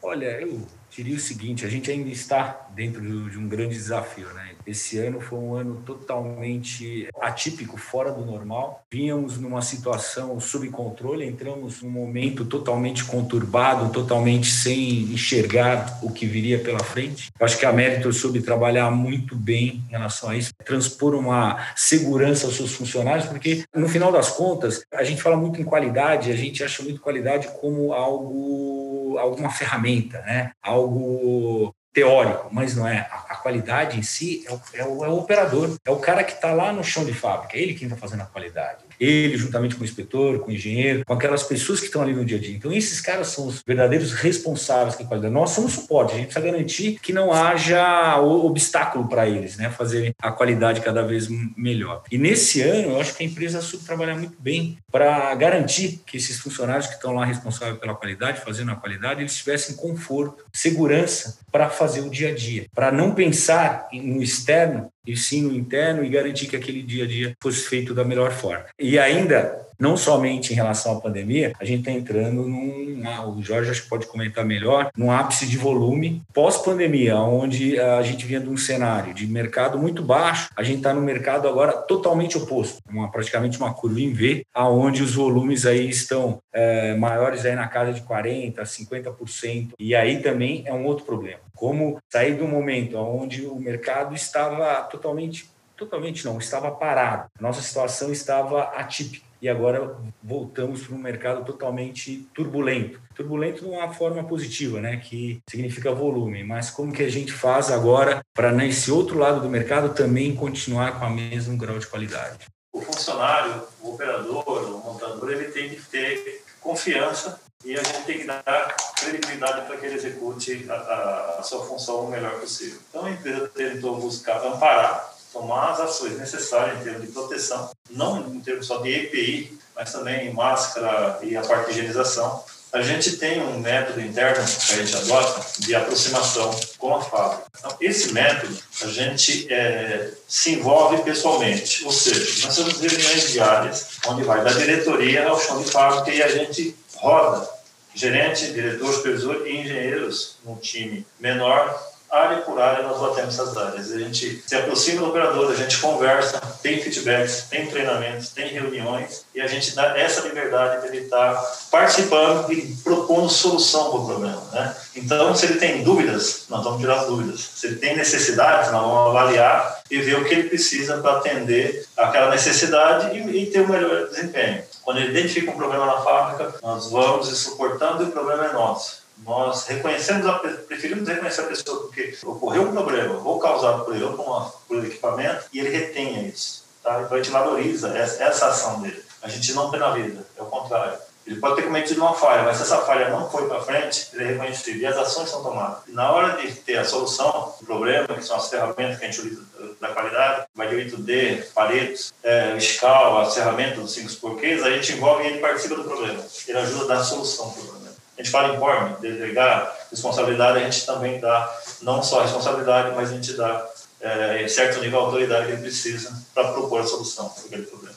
Olha, 0.02 0.40
eu 0.40 0.60
diria 0.90 1.16
o 1.16 1.20
seguinte: 1.20 1.64
a 1.64 1.68
gente 1.68 1.90
ainda 1.90 2.10
está 2.10 2.68
dentro 2.74 3.00
de 3.30 3.38
um 3.38 3.48
grande 3.48 3.74
desafio, 3.74 4.28
né? 4.34 4.50
Esse 4.66 4.98
ano 4.98 5.20
foi 5.20 5.38
um 5.38 5.54
ano 5.54 5.82
totalmente 5.86 7.08
atípico, 7.20 7.76
fora 7.76 8.10
do 8.10 8.24
normal. 8.24 8.84
Vínhamos 8.90 9.38
numa 9.38 9.62
situação 9.62 10.38
sob 10.40 10.68
controle, 10.70 11.24
entramos 11.24 11.82
num 11.82 11.90
momento 11.90 12.44
totalmente 12.44 13.04
conturbado, 13.04 13.92
totalmente 13.92 14.50
sem 14.50 15.02
enxergar 15.02 16.00
o 16.02 16.10
que 16.10 16.26
viria 16.26 16.58
pela 16.58 16.80
frente. 16.80 17.30
Acho 17.38 17.58
que 17.58 17.64
a 17.64 17.72
Meritor 17.72 18.12
soube 18.12 18.40
trabalhar 18.40 18.90
muito 18.90 19.36
bem 19.36 19.84
em 19.88 19.92
relação 19.92 20.30
a 20.30 20.36
isso, 20.36 20.52
transpor 20.64 21.14
uma 21.14 21.64
segurança 21.76 22.46
aos 22.46 22.56
seus 22.56 22.74
funcionários, 22.74 23.26
porque 23.26 23.64
no 23.74 23.88
final 23.88 24.10
das 24.10 24.30
contas, 24.30 24.84
a 24.92 25.04
gente 25.04 25.22
fala 25.22 25.36
muito 25.36 25.60
em 25.60 25.64
qualidade, 25.64 26.32
a 26.32 26.36
gente 26.36 26.64
acha 26.64 26.82
muito 26.82 27.00
qualidade 27.00 27.48
como 27.60 27.92
algo, 27.92 28.85
alguma 29.18 29.50
ferramenta, 29.50 30.20
né? 30.22 30.52
Algo 30.62 31.74
teórico, 31.92 32.48
mas 32.52 32.76
não 32.76 32.86
é. 32.86 33.08
A, 33.10 33.36
qualidade 33.36 33.98
em 33.98 34.02
si 34.02 34.44
é 34.46 34.52
o, 34.52 34.60
é 34.74 34.84
o, 34.84 35.04
é 35.04 35.08
o 35.08 35.18
operador, 35.18 35.76
é 35.84 35.90
o 35.90 35.98
cara 35.98 36.24
que 36.24 36.32
está 36.32 36.52
lá 36.52 36.72
no 36.72 36.82
chão 36.82 37.04
de 37.04 37.14
fábrica, 37.14 37.56
é 37.56 37.60
ele 37.60 37.74
quem 37.74 37.86
está 37.86 37.96
fazendo 37.96 38.22
a 38.22 38.26
qualidade 38.26 38.85
ele 38.98 39.36
juntamente 39.36 39.74
com 39.74 39.82
o 39.82 39.84
inspetor, 39.84 40.40
com 40.40 40.50
o 40.50 40.54
engenheiro, 40.54 41.04
com 41.04 41.14
aquelas 41.14 41.42
pessoas 41.42 41.80
que 41.80 41.86
estão 41.86 42.02
ali 42.02 42.12
no 42.12 42.24
dia 42.24 42.38
a 42.38 42.40
dia. 42.40 42.56
Então, 42.56 42.72
esses 42.72 43.00
caras 43.00 43.28
são 43.28 43.46
os 43.46 43.62
verdadeiros 43.66 44.12
responsáveis 44.12 44.94
com 44.94 45.04
a 45.04 45.06
qualidade. 45.06 45.32
Nós 45.32 45.50
somos 45.50 45.72
suporte, 45.72 46.12
a 46.12 46.16
gente 46.16 46.26
precisa 46.26 46.46
garantir 46.46 46.98
que 47.00 47.12
não 47.12 47.32
haja 47.32 48.20
obstáculo 48.20 49.08
para 49.08 49.28
eles, 49.28 49.56
né, 49.56 49.70
fazerem 49.70 50.14
a 50.20 50.32
qualidade 50.32 50.80
cada 50.80 51.02
vez 51.02 51.28
melhor. 51.56 52.02
E 52.10 52.18
nesse 52.18 52.60
ano, 52.62 52.90
eu 52.90 53.00
acho 53.00 53.14
que 53.14 53.22
a 53.22 53.26
empresa 53.26 53.60
soube 53.60 53.84
trabalhar 53.84 54.16
muito 54.16 54.40
bem 54.40 54.78
para 54.90 55.34
garantir 55.34 56.00
que 56.06 56.16
esses 56.16 56.38
funcionários 56.38 56.86
que 56.86 56.94
estão 56.94 57.12
lá 57.12 57.24
responsáveis 57.24 57.78
pela 57.78 57.94
qualidade, 57.94 58.40
fazendo 58.40 58.70
a 58.70 58.76
qualidade, 58.76 59.20
eles 59.20 59.36
tivessem 59.36 59.76
conforto, 59.76 60.44
segurança 60.52 61.38
para 61.52 61.68
fazer 61.68 62.00
o 62.00 62.10
dia 62.10 62.30
a 62.30 62.34
dia, 62.34 62.66
para 62.74 62.90
não 62.90 63.14
pensar 63.14 63.88
no 63.92 64.22
externo 64.22 64.90
e 65.06 65.16
sim 65.16 65.42
no 65.42 65.54
interno 65.54 66.04
e 66.04 66.08
garantir 66.08 66.46
que 66.46 66.56
aquele 66.56 66.82
dia 66.82 67.04
a 67.04 67.06
dia 67.06 67.36
fosse 67.40 67.66
feito 67.66 67.94
da 67.94 68.04
melhor 68.04 68.32
forma. 68.32 68.66
E 68.78 68.98
ainda, 68.98 69.65
não 69.78 69.96
somente 69.96 70.52
em 70.52 70.56
relação 70.56 70.96
à 70.96 71.00
pandemia, 71.00 71.52
a 71.58 71.64
gente 71.64 71.80
está 71.80 71.90
entrando 71.90 72.42
num, 72.42 73.02
o 73.28 73.42
Jorge 73.42 73.70
acho 73.70 73.82
que 73.82 73.88
pode 73.88 74.06
comentar 74.06 74.44
melhor, 74.44 74.90
num 74.96 75.10
ápice 75.10 75.46
de 75.46 75.56
volume 75.56 76.22
pós-pandemia, 76.32 77.16
onde 77.16 77.78
a 77.78 78.02
gente 78.02 78.26
vinha 78.26 78.40
de 78.40 78.48
um 78.48 78.56
cenário 78.56 79.14
de 79.14 79.26
mercado 79.26 79.78
muito 79.78 80.02
baixo, 80.02 80.48
a 80.56 80.62
gente 80.62 80.78
está 80.78 80.92
no 80.92 81.00
mercado 81.00 81.48
agora 81.48 81.72
totalmente 81.72 82.36
oposto, 82.36 82.78
uma, 82.88 83.10
praticamente 83.10 83.58
uma 83.58 83.72
curva 83.72 84.00
em 84.00 84.12
V, 84.12 84.44
aonde 84.54 85.02
os 85.02 85.14
volumes 85.14 85.66
aí 85.66 85.88
estão 85.88 86.40
é, 86.52 86.94
maiores 86.96 87.44
aí 87.44 87.54
na 87.54 87.68
casa 87.68 87.92
de 87.92 88.02
40%, 88.02 88.56
50%, 88.56 89.70
e 89.78 89.94
aí 89.94 90.20
também 90.20 90.62
é 90.66 90.72
um 90.72 90.84
outro 90.84 91.04
problema. 91.04 91.40
Como 91.54 91.98
sair 92.10 92.34
do 92.34 92.46
momento 92.46 92.96
onde 92.98 93.46
o 93.46 93.56
mercado 93.56 94.14
estava 94.14 94.82
totalmente 94.84 95.48
totalmente 95.76 96.24
não, 96.24 96.38
estava 96.38 96.70
parado. 96.70 97.28
Nossa 97.38 97.60
situação 97.60 98.10
estava 98.10 98.62
atípica 98.62 99.25
e 99.40 99.48
agora 99.48 99.96
voltamos 100.22 100.82
para 100.82 100.94
um 100.94 100.98
mercado 100.98 101.44
totalmente 101.44 102.28
turbulento. 102.34 103.00
Turbulento 103.14 103.62
de 103.62 103.70
uma 103.70 103.92
forma 103.92 104.24
positiva, 104.24 104.80
né, 104.80 104.96
que 104.96 105.40
significa 105.48 105.94
volume, 105.94 106.44
mas 106.44 106.70
como 106.70 106.92
que 106.92 107.02
a 107.02 107.10
gente 107.10 107.32
faz 107.32 107.70
agora 107.70 108.20
para 108.34 108.52
nesse 108.52 108.90
outro 108.90 109.18
lado 109.18 109.40
do 109.40 109.48
mercado 109.48 109.94
também 109.94 110.34
continuar 110.34 110.98
com 110.98 111.06
o 111.06 111.10
mesmo 111.10 111.56
grau 111.56 111.78
de 111.78 111.86
qualidade? 111.86 112.46
O 112.72 112.80
funcionário, 112.80 113.62
o 113.80 113.94
operador, 113.94 114.44
o 114.46 114.84
montador, 114.84 115.30
ele 115.30 115.46
tem 115.46 115.70
que 115.70 115.80
ter 115.82 116.42
confiança 116.60 117.40
e 117.64 117.74
a 117.74 117.82
gente 117.82 118.02
tem 118.04 118.18
que 118.18 118.24
dar 118.24 118.76
credibilidade 118.96 119.66
para 119.66 119.76
que 119.76 119.86
ele 119.86 119.94
execute 119.94 120.66
a, 120.68 120.74
a, 120.74 121.38
a, 121.38 121.42
sua 121.42 121.64
função 121.64 122.04
o 122.04 122.10
melhor 122.10 122.38
possível. 122.38 122.78
Então 122.88 123.04
a 123.04 123.10
empresa 123.10 123.48
tentou 123.48 123.98
buscar 124.00 124.44
amparar, 124.44 125.15
tomar 125.36 125.72
as 125.72 125.80
ações 125.80 126.18
necessárias 126.18 126.80
em 126.80 126.84
termos 126.84 127.02
de 127.02 127.12
proteção, 127.12 127.70
não 127.90 128.26
em 128.34 128.40
termos 128.40 128.66
só 128.66 128.78
de 128.78 128.90
EPI, 128.90 129.58
mas 129.74 129.92
também 129.92 130.32
máscara 130.32 131.18
e 131.22 131.36
a 131.36 131.42
parte 131.42 131.66
de 131.66 131.72
higienização. 131.72 132.42
A 132.72 132.82
gente 132.82 133.16
tem 133.16 133.40
um 133.40 133.60
método 133.60 134.00
interno 134.00 134.44
que 134.44 134.72
a 134.72 134.76
gente 134.76 134.96
adota 134.96 135.46
de 135.60 135.74
aproximação 135.74 136.58
com 136.78 136.94
a 136.94 137.00
fábrica. 137.02 137.44
Então, 137.58 137.76
esse 137.80 138.12
método, 138.12 138.58
a 138.82 138.86
gente 138.86 139.50
é, 139.52 140.10
se 140.26 140.54
envolve 140.54 141.02
pessoalmente, 141.02 141.84
ou 141.84 141.92
seja, 141.92 142.46
nós 142.46 142.56
temos 142.56 142.80
reuniões 142.80 143.32
diárias, 143.32 143.86
onde 144.08 144.24
vai 144.24 144.42
da 144.42 144.52
diretoria 144.52 145.28
ao 145.28 145.40
chão 145.40 145.62
de 145.62 145.70
fábrica 145.70 146.10
e 146.10 146.22
a 146.22 146.28
gente 146.28 146.76
roda 146.96 147.48
gerente, 147.94 148.52
diretor, 148.52 148.92
supervisor 148.92 149.46
e 149.46 149.56
engenheiros 149.56 150.36
num 150.44 150.56
time 150.56 151.06
menor, 151.18 151.95
área 152.10 152.38
por 152.38 152.60
área 152.60 152.82
nós 152.82 152.98
batemos 153.00 153.38
essas 153.38 153.56
áreas. 153.56 153.92
A 153.92 153.98
gente 153.98 154.42
se 154.46 154.54
aproxima 154.54 155.00
do 155.00 155.08
operador, 155.08 155.50
a 155.50 155.54
gente 155.54 155.78
conversa, 155.78 156.40
tem 156.62 156.80
feedbacks, 156.80 157.46
tem 157.50 157.66
treinamentos, 157.66 158.30
tem 158.30 158.48
reuniões 158.48 159.24
e 159.34 159.40
a 159.40 159.46
gente 159.46 159.74
dá 159.74 159.98
essa 159.98 160.22
liberdade 160.22 160.82
de 160.82 160.88
ele 160.88 161.04
estar 161.04 161.34
participando 161.70 162.52
e 162.52 162.76
propondo 162.82 163.28
solução 163.28 163.90
para 163.90 164.00
o 164.00 164.06
problema. 164.06 164.42
Né? 164.52 164.76
Então, 164.96 165.34
se 165.34 165.46
ele 165.46 165.58
tem 165.58 165.82
dúvidas, 165.82 166.44
nós 166.48 166.64
vamos 166.64 166.80
tirar 166.80 167.00
as 167.00 167.06
dúvidas. 167.06 167.40
Se 167.54 167.66
ele 167.66 167.76
tem 167.76 167.96
necessidades, 167.96 168.70
nós 168.72 168.82
vamos 168.82 169.10
avaliar 169.10 169.80
e 169.90 169.98
ver 169.98 170.18
o 170.18 170.24
que 170.24 170.34
ele 170.34 170.48
precisa 170.48 170.98
para 170.98 171.18
atender 171.18 171.86
aquela 171.96 172.30
necessidade 172.30 173.16
e, 173.16 173.42
e 173.42 173.46
ter 173.46 173.60
o 173.60 173.64
um 173.64 173.68
melhor 173.68 174.08
desempenho. 174.08 174.62
Quando 174.82 174.98
ele 174.98 175.10
identifica 175.10 175.50
um 175.50 175.56
problema 175.56 175.86
na 175.86 176.00
fábrica, 176.00 176.54
nós 176.62 176.90
vamos 176.90 177.28
suportando 177.36 178.04
e 178.04 178.06
o 178.06 178.12
problema 178.12 178.46
é 178.46 178.52
nosso. 178.52 179.05
Nós 179.18 179.66
reconhecemos, 179.66 180.26
a, 180.26 180.38
preferimos 180.38 181.08
reconhecer 181.08 181.42
a 181.42 181.46
pessoa 181.46 181.82
porque 181.82 182.16
ocorreu 182.24 182.62
um 182.62 182.72
problema, 182.72 183.20
ou 183.24 183.38
causado 183.38 183.84
por 183.84 183.94
ele 183.94 184.04
ou 184.04 184.12
por, 184.12 184.52
por 184.68 184.84
equipamento, 184.84 185.46
e 185.52 185.60
ele 185.60 185.70
retenha 185.70 186.22
isso. 186.22 186.64
Tá? 186.82 187.02
Então 187.02 187.16
a 187.16 187.22
gente 187.22 187.32
valoriza 187.32 187.96
essa, 187.96 188.22
essa 188.22 188.46
ação 188.46 188.80
dele. 188.80 189.02
A 189.22 189.28
gente 189.28 189.52
não 189.54 189.70
penaliza, 189.70 190.26
é 190.36 190.42
o 190.42 190.46
contrário. 190.46 190.98
Ele 191.26 191.40
pode 191.40 191.56
ter 191.56 191.62
cometido 191.62 192.00
uma 192.00 192.14
falha, 192.14 192.44
mas 192.44 192.58
se 192.58 192.62
essa 192.62 192.78
falha 192.82 193.10
não 193.10 193.28
foi 193.28 193.48
para 193.48 193.60
frente, 193.60 194.10
ele 194.12 194.22
é 194.22 194.26
reconhecido 194.28 194.76
e 194.76 194.86
as 194.86 194.96
ações 194.96 195.28
são 195.28 195.42
tomadas. 195.42 195.78
E 195.88 195.90
na 195.90 196.12
hora 196.12 196.40
de 196.40 196.52
ter 196.52 196.76
a 196.76 196.84
solução 196.84 197.52
do 197.58 197.66
problema, 197.66 198.06
que 198.06 198.22
são 198.22 198.36
as 198.36 198.48
ferramentas 198.48 198.98
que 198.98 199.04
a 199.04 199.10
gente 199.10 199.20
utiliza 199.20 199.42
da 199.80 199.88
qualidade, 199.88 200.46
vai 200.54 200.68
de 200.68 200.76
8D, 200.76 201.46
Paretos, 201.52 202.14
é, 202.22 202.56
Scal, 202.60 203.18
as 203.18 203.34
ferramentas 203.34 203.78
dos 203.78 203.92
cinco 203.92 204.14
porquês, 204.20 204.62
a 204.62 204.70
gente 204.70 204.92
envolve 204.92 205.24
e 205.24 205.26
ele 205.26 205.38
participa 205.38 205.74
do 205.74 205.82
problema. 205.82 206.24
Ele 206.46 206.58
ajuda 206.58 206.84
a 206.84 206.88
dar 206.88 207.00
a 207.00 207.04
solução 207.04 207.50
para 207.50 207.60
o 207.60 207.64
problema. 207.64 207.85
A 208.16 208.22
gente 208.22 208.30
fala 208.30 208.54
em 208.54 208.58
PORM, 208.58 208.94
delegar 209.00 209.76
responsabilidade, 209.90 210.58
a 210.58 210.70
gente 210.70 210.86
também 210.86 211.20
dá 211.20 211.54
não 211.82 212.02
só 212.02 212.22
responsabilidade, 212.22 212.94
mas 212.96 213.10
a 213.10 213.14
gente 213.14 213.34
dá 213.34 213.68
é, 214.00 214.48
certo 214.48 214.80
nível 214.80 215.00
de 215.00 215.04
autoridade 215.06 215.46
que 215.46 215.52
ele 215.52 215.62
precisa 215.62 216.12
para 216.34 216.52
propor 216.52 216.80
a 216.80 216.86
solução 216.86 217.28
para 217.28 217.44
aquele 217.44 217.62
problema. 217.64 217.94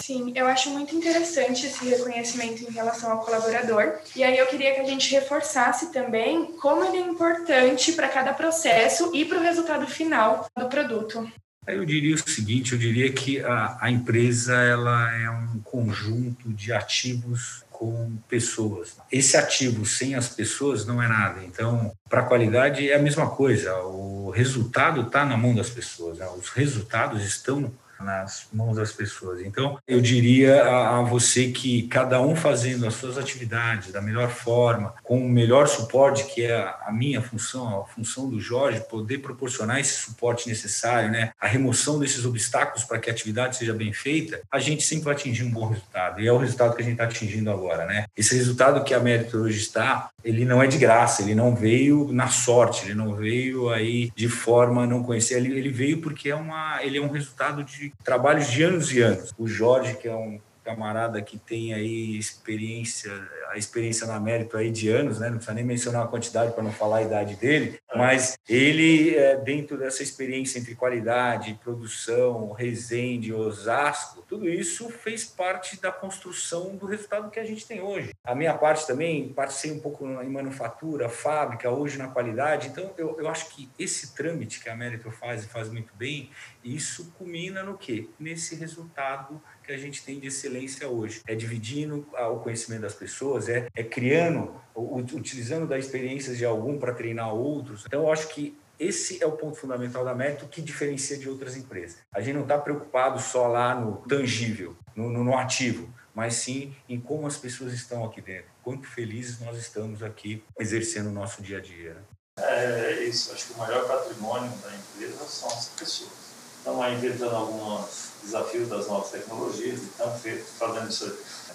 Sim, 0.00 0.32
eu 0.36 0.46
acho 0.46 0.70
muito 0.70 0.94
interessante 0.94 1.66
esse 1.66 1.84
reconhecimento 1.84 2.62
em 2.62 2.70
relação 2.72 3.10
ao 3.10 3.24
colaborador. 3.24 3.94
E 4.14 4.22
aí 4.22 4.38
eu 4.38 4.46
queria 4.46 4.72
que 4.74 4.80
a 4.80 4.84
gente 4.84 5.10
reforçasse 5.10 5.92
também 5.92 6.52
como 6.60 6.84
ele 6.84 6.98
é 6.98 7.00
importante 7.00 7.92
para 7.92 8.08
cada 8.08 8.32
processo 8.32 9.10
e 9.12 9.24
para 9.24 9.38
o 9.38 9.42
resultado 9.42 9.84
final 9.88 10.48
do 10.56 10.68
produto. 10.68 11.28
Eu 11.66 11.84
diria 11.84 12.14
o 12.14 12.30
seguinte, 12.30 12.72
eu 12.72 12.78
diria 12.78 13.10
que 13.10 13.40
a, 13.40 13.78
a 13.80 13.90
empresa 13.90 14.54
ela 14.54 15.12
é 15.12 15.28
um 15.28 15.60
conjunto 15.64 16.52
de 16.52 16.72
ativos 16.72 17.64
com 17.78 18.16
pessoas. 18.28 18.96
Esse 19.10 19.36
ativo 19.36 19.84
sem 19.84 20.14
as 20.14 20.28
pessoas 20.28 20.86
não 20.86 21.02
é 21.02 21.08
nada. 21.08 21.44
Então, 21.44 21.92
para 22.08 22.20
a 22.20 22.24
qualidade 22.24 22.90
é 22.90 22.96
a 22.96 23.02
mesma 23.02 23.30
coisa. 23.30 23.76
O 23.82 24.30
resultado 24.30 25.02
está 25.02 25.24
na 25.24 25.36
mão 25.36 25.54
das 25.54 25.70
pessoas. 25.70 26.18
Né? 26.18 26.26
Os 26.36 26.48
resultados 26.48 27.22
estão 27.24 27.72
nas 28.00 28.46
mãos 28.52 28.76
das 28.76 28.92
pessoas. 28.92 29.40
Então, 29.40 29.78
eu 29.86 30.00
diria 30.00 30.62
a, 30.64 30.98
a, 30.98 31.02
você 31.02 31.48
que 31.48 31.82
cada 31.88 32.20
um 32.20 32.36
fazendo 32.36 32.86
as 32.86 32.94
suas 32.94 33.18
atividades 33.18 33.92
da 33.92 34.00
melhor 34.00 34.30
forma, 34.30 34.94
com 35.02 35.18
o 35.18 35.28
melhor 35.28 35.68
suporte, 35.68 36.24
que 36.24 36.42
é 36.42 36.56
a, 36.56 36.78
a 36.86 36.92
minha 36.92 37.20
função, 37.20 37.80
a 37.80 37.86
função 37.86 38.28
do 38.28 38.40
Jorge, 38.40 38.80
poder 38.88 39.18
proporcionar 39.18 39.80
esse 39.80 39.94
suporte 39.94 40.48
necessário, 40.48 41.10
né? 41.10 41.32
a 41.40 41.46
remoção 41.46 41.98
desses 41.98 42.24
obstáculos 42.24 42.84
para 42.84 42.98
que 42.98 43.10
a 43.10 43.12
atividade 43.12 43.56
seja 43.56 43.72
bem 43.72 43.92
feita, 43.92 44.40
a 44.50 44.58
gente 44.58 44.82
sempre 44.82 45.04
vai 45.04 45.14
atingir 45.14 45.44
um 45.44 45.50
bom 45.50 45.68
resultado. 45.68 46.20
E 46.20 46.26
é 46.26 46.32
o 46.32 46.38
resultado 46.38 46.74
que 46.74 46.82
a 46.82 46.84
gente 46.84 46.94
está 46.94 47.04
atingindo 47.04 47.50
agora. 47.50 47.86
Né? 47.86 48.06
Esse 48.16 48.36
resultado 48.36 48.84
que 48.84 48.94
a 48.94 49.00
Mérito 49.00 49.38
hoje 49.38 49.58
está, 49.58 50.10
ele 50.24 50.44
não 50.44 50.62
é 50.62 50.66
de 50.66 50.78
graça, 50.78 51.22
ele 51.22 51.34
não 51.34 51.54
veio 51.54 52.12
na 52.12 52.28
sorte, 52.28 52.84
ele 52.84 52.94
não 52.94 53.14
veio 53.14 53.70
aí 53.70 54.10
de 54.14 54.28
forma 54.28 54.86
não 54.86 55.02
conhecer, 55.02 55.36
ele, 55.36 55.56
ele 55.56 55.70
veio 55.70 56.00
porque 56.00 56.30
é 56.30 56.34
uma, 56.34 56.82
ele 56.82 56.98
é 56.98 57.00
um 57.00 57.10
resultado 57.10 57.62
de 57.62 57.85
trabalhos 58.04 58.48
de 58.48 58.62
anos 58.62 58.92
e 58.92 59.00
anos. 59.00 59.34
O 59.38 59.46
Jorge, 59.46 59.96
que 59.96 60.08
é 60.08 60.14
um 60.14 60.40
camarada 60.64 61.22
que 61.22 61.38
tem 61.38 61.72
aí 61.72 62.18
experiência, 62.18 63.12
a 63.48 63.56
experiência 63.56 64.06
na 64.06 64.18
mérito 64.18 64.56
aí 64.56 64.70
de 64.70 64.88
anos, 64.88 65.18
né? 65.18 65.28
Não 65.28 65.36
precisa 65.36 65.54
nem 65.54 65.64
mencionar 65.64 66.04
a 66.04 66.08
quantidade 66.08 66.52
para 66.52 66.62
não 66.62 66.72
falar 66.72 66.98
a 66.98 67.02
idade 67.02 67.36
dele, 67.36 67.78
mas 67.94 68.38
ele, 68.48 69.14
é, 69.14 69.36
dentro 69.36 69.78
dessa 69.78 70.02
experiência 70.02 70.58
entre 70.58 70.74
qualidade, 70.74 71.58
produção, 71.62 72.52
Resende, 72.52 73.32
Osasco, 73.32 74.22
tudo 74.28 74.48
isso 74.48 74.88
fez 74.88 75.24
parte 75.24 75.80
da 75.80 75.92
construção 75.92 76.76
do 76.76 76.86
resultado 76.86 77.30
que 77.30 77.40
a 77.40 77.44
gente 77.44 77.66
tem 77.66 77.80
hoje. 77.80 78.10
A 78.24 78.34
minha 78.34 78.54
parte 78.54 78.86
também, 78.86 79.32
passei 79.32 79.72
um 79.72 79.80
pouco 79.80 80.06
em 80.06 80.30
manufatura, 80.30 81.08
fábrica, 81.08 81.70
hoje 81.70 81.98
na 81.98 82.08
qualidade, 82.08 82.68
então 82.68 82.90
eu, 82.96 83.16
eu 83.18 83.28
acho 83.28 83.50
que 83.50 83.68
esse 83.78 84.14
trâmite 84.14 84.60
que 84.60 84.68
a 84.68 84.76
Mérito 84.76 85.10
faz 85.10 85.44
e 85.44 85.48
faz 85.48 85.68
muito 85.68 85.92
bem, 85.94 86.30
isso 86.64 87.12
culmina 87.16 87.62
no 87.62 87.78
quê? 87.78 88.08
Nesse 88.18 88.54
resultado 88.54 89.40
que 89.66 89.72
a 89.72 89.76
gente 89.76 90.04
tem 90.04 90.20
de 90.20 90.28
excelência 90.28 90.88
hoje. 90.88 91.20
É 91.26 91.34
dividindo 91.34 92.06
o 92.12 92.36
conhecimento 92.36 92.82
das 92.82 92.94
pessoas, 92.94 93.35
é, 93.48 93.68
é 93.74 93.82
criando, 93.82 94.52
utilizando 94.74 95.66
das 95.66 95.84
experiências 95.84 96.38
de 96.38 96.44
algum 96.44 96.78
para 96.78 96.92
treinar 96.92 97.34
outros. 97.34 97.84
Então, 97.86 98.02
eu 98.02 98.12
acho 98.12 98.28
que 98.28 98.56
esse 98.78 99.22
é 99.22 99.26
o 99.26 99.32
ponto 99.32 99.56
fundamental 99.56 100.04
da 100.04 100.14
Mérito 100.14 100.46
que 100.46 100.60
diferencia 100.60 101.16
de 101.16 101.28
outras 101.28 101.56
empresas. 101.56 101.98
A 102.12 102.20
gente 102.20 102.34
não 102.34 102.42
está 102.42 102.58
preocupado 102.58 103.20
só 103.20 103.46
lá 103.46 103.74
no 103.74 103.96
tangível, 104.08 104.76
no, 104.94 105.10
no, 105.10 105.24
no, 105.24 105.36
ativo, 105.36 105.88
mas 106.14 106.34
sim 106.34 106.74
em 106.88 107.00
como 107.00 107.26
as 107.26 107.36
pessoas 107.36 107.72
estão 107.72 108.04
aqui 108.04 108.20
dentro. 108.20 108.50
Quanto 108.62 108.86
felizes 108.86 109.40
nós 109.40 109.56
estamos 109.56 110.02
aqui 110.02 110.42
exercendo 110.58 111.08
o 111.08 111.12
nosso 111.12 111.42
dia 111.42 111.58
a 111.58 111.60
dia. 111.60 111.94
Né? 111.94 112.00
É 112.38 113.04
isso. 113.04 113.32
Acho 113.32 113.46
que 113.46 113.54
o 113.54 113.58
maior 113.58 113.86
patrimônio 113.86 114.50
da 114.58 114.74
empresa 114.74 115.24
são 115.24 115.48
as 115.48 115.68
pessoas. 115.70 116.26
Estão 116.58 116.82
aí 116.82 116.94
inventando 116.96 117.34
alguns 117.34 118.12
desafios 118.22 118.68
das 118.68 118.88
novas 118.88 119.10
tecnologias 119.10 119.80
e 119.80 119.84
estão 119.84 120.10
fazendo 120.58 120.90
isso 120.90 121.06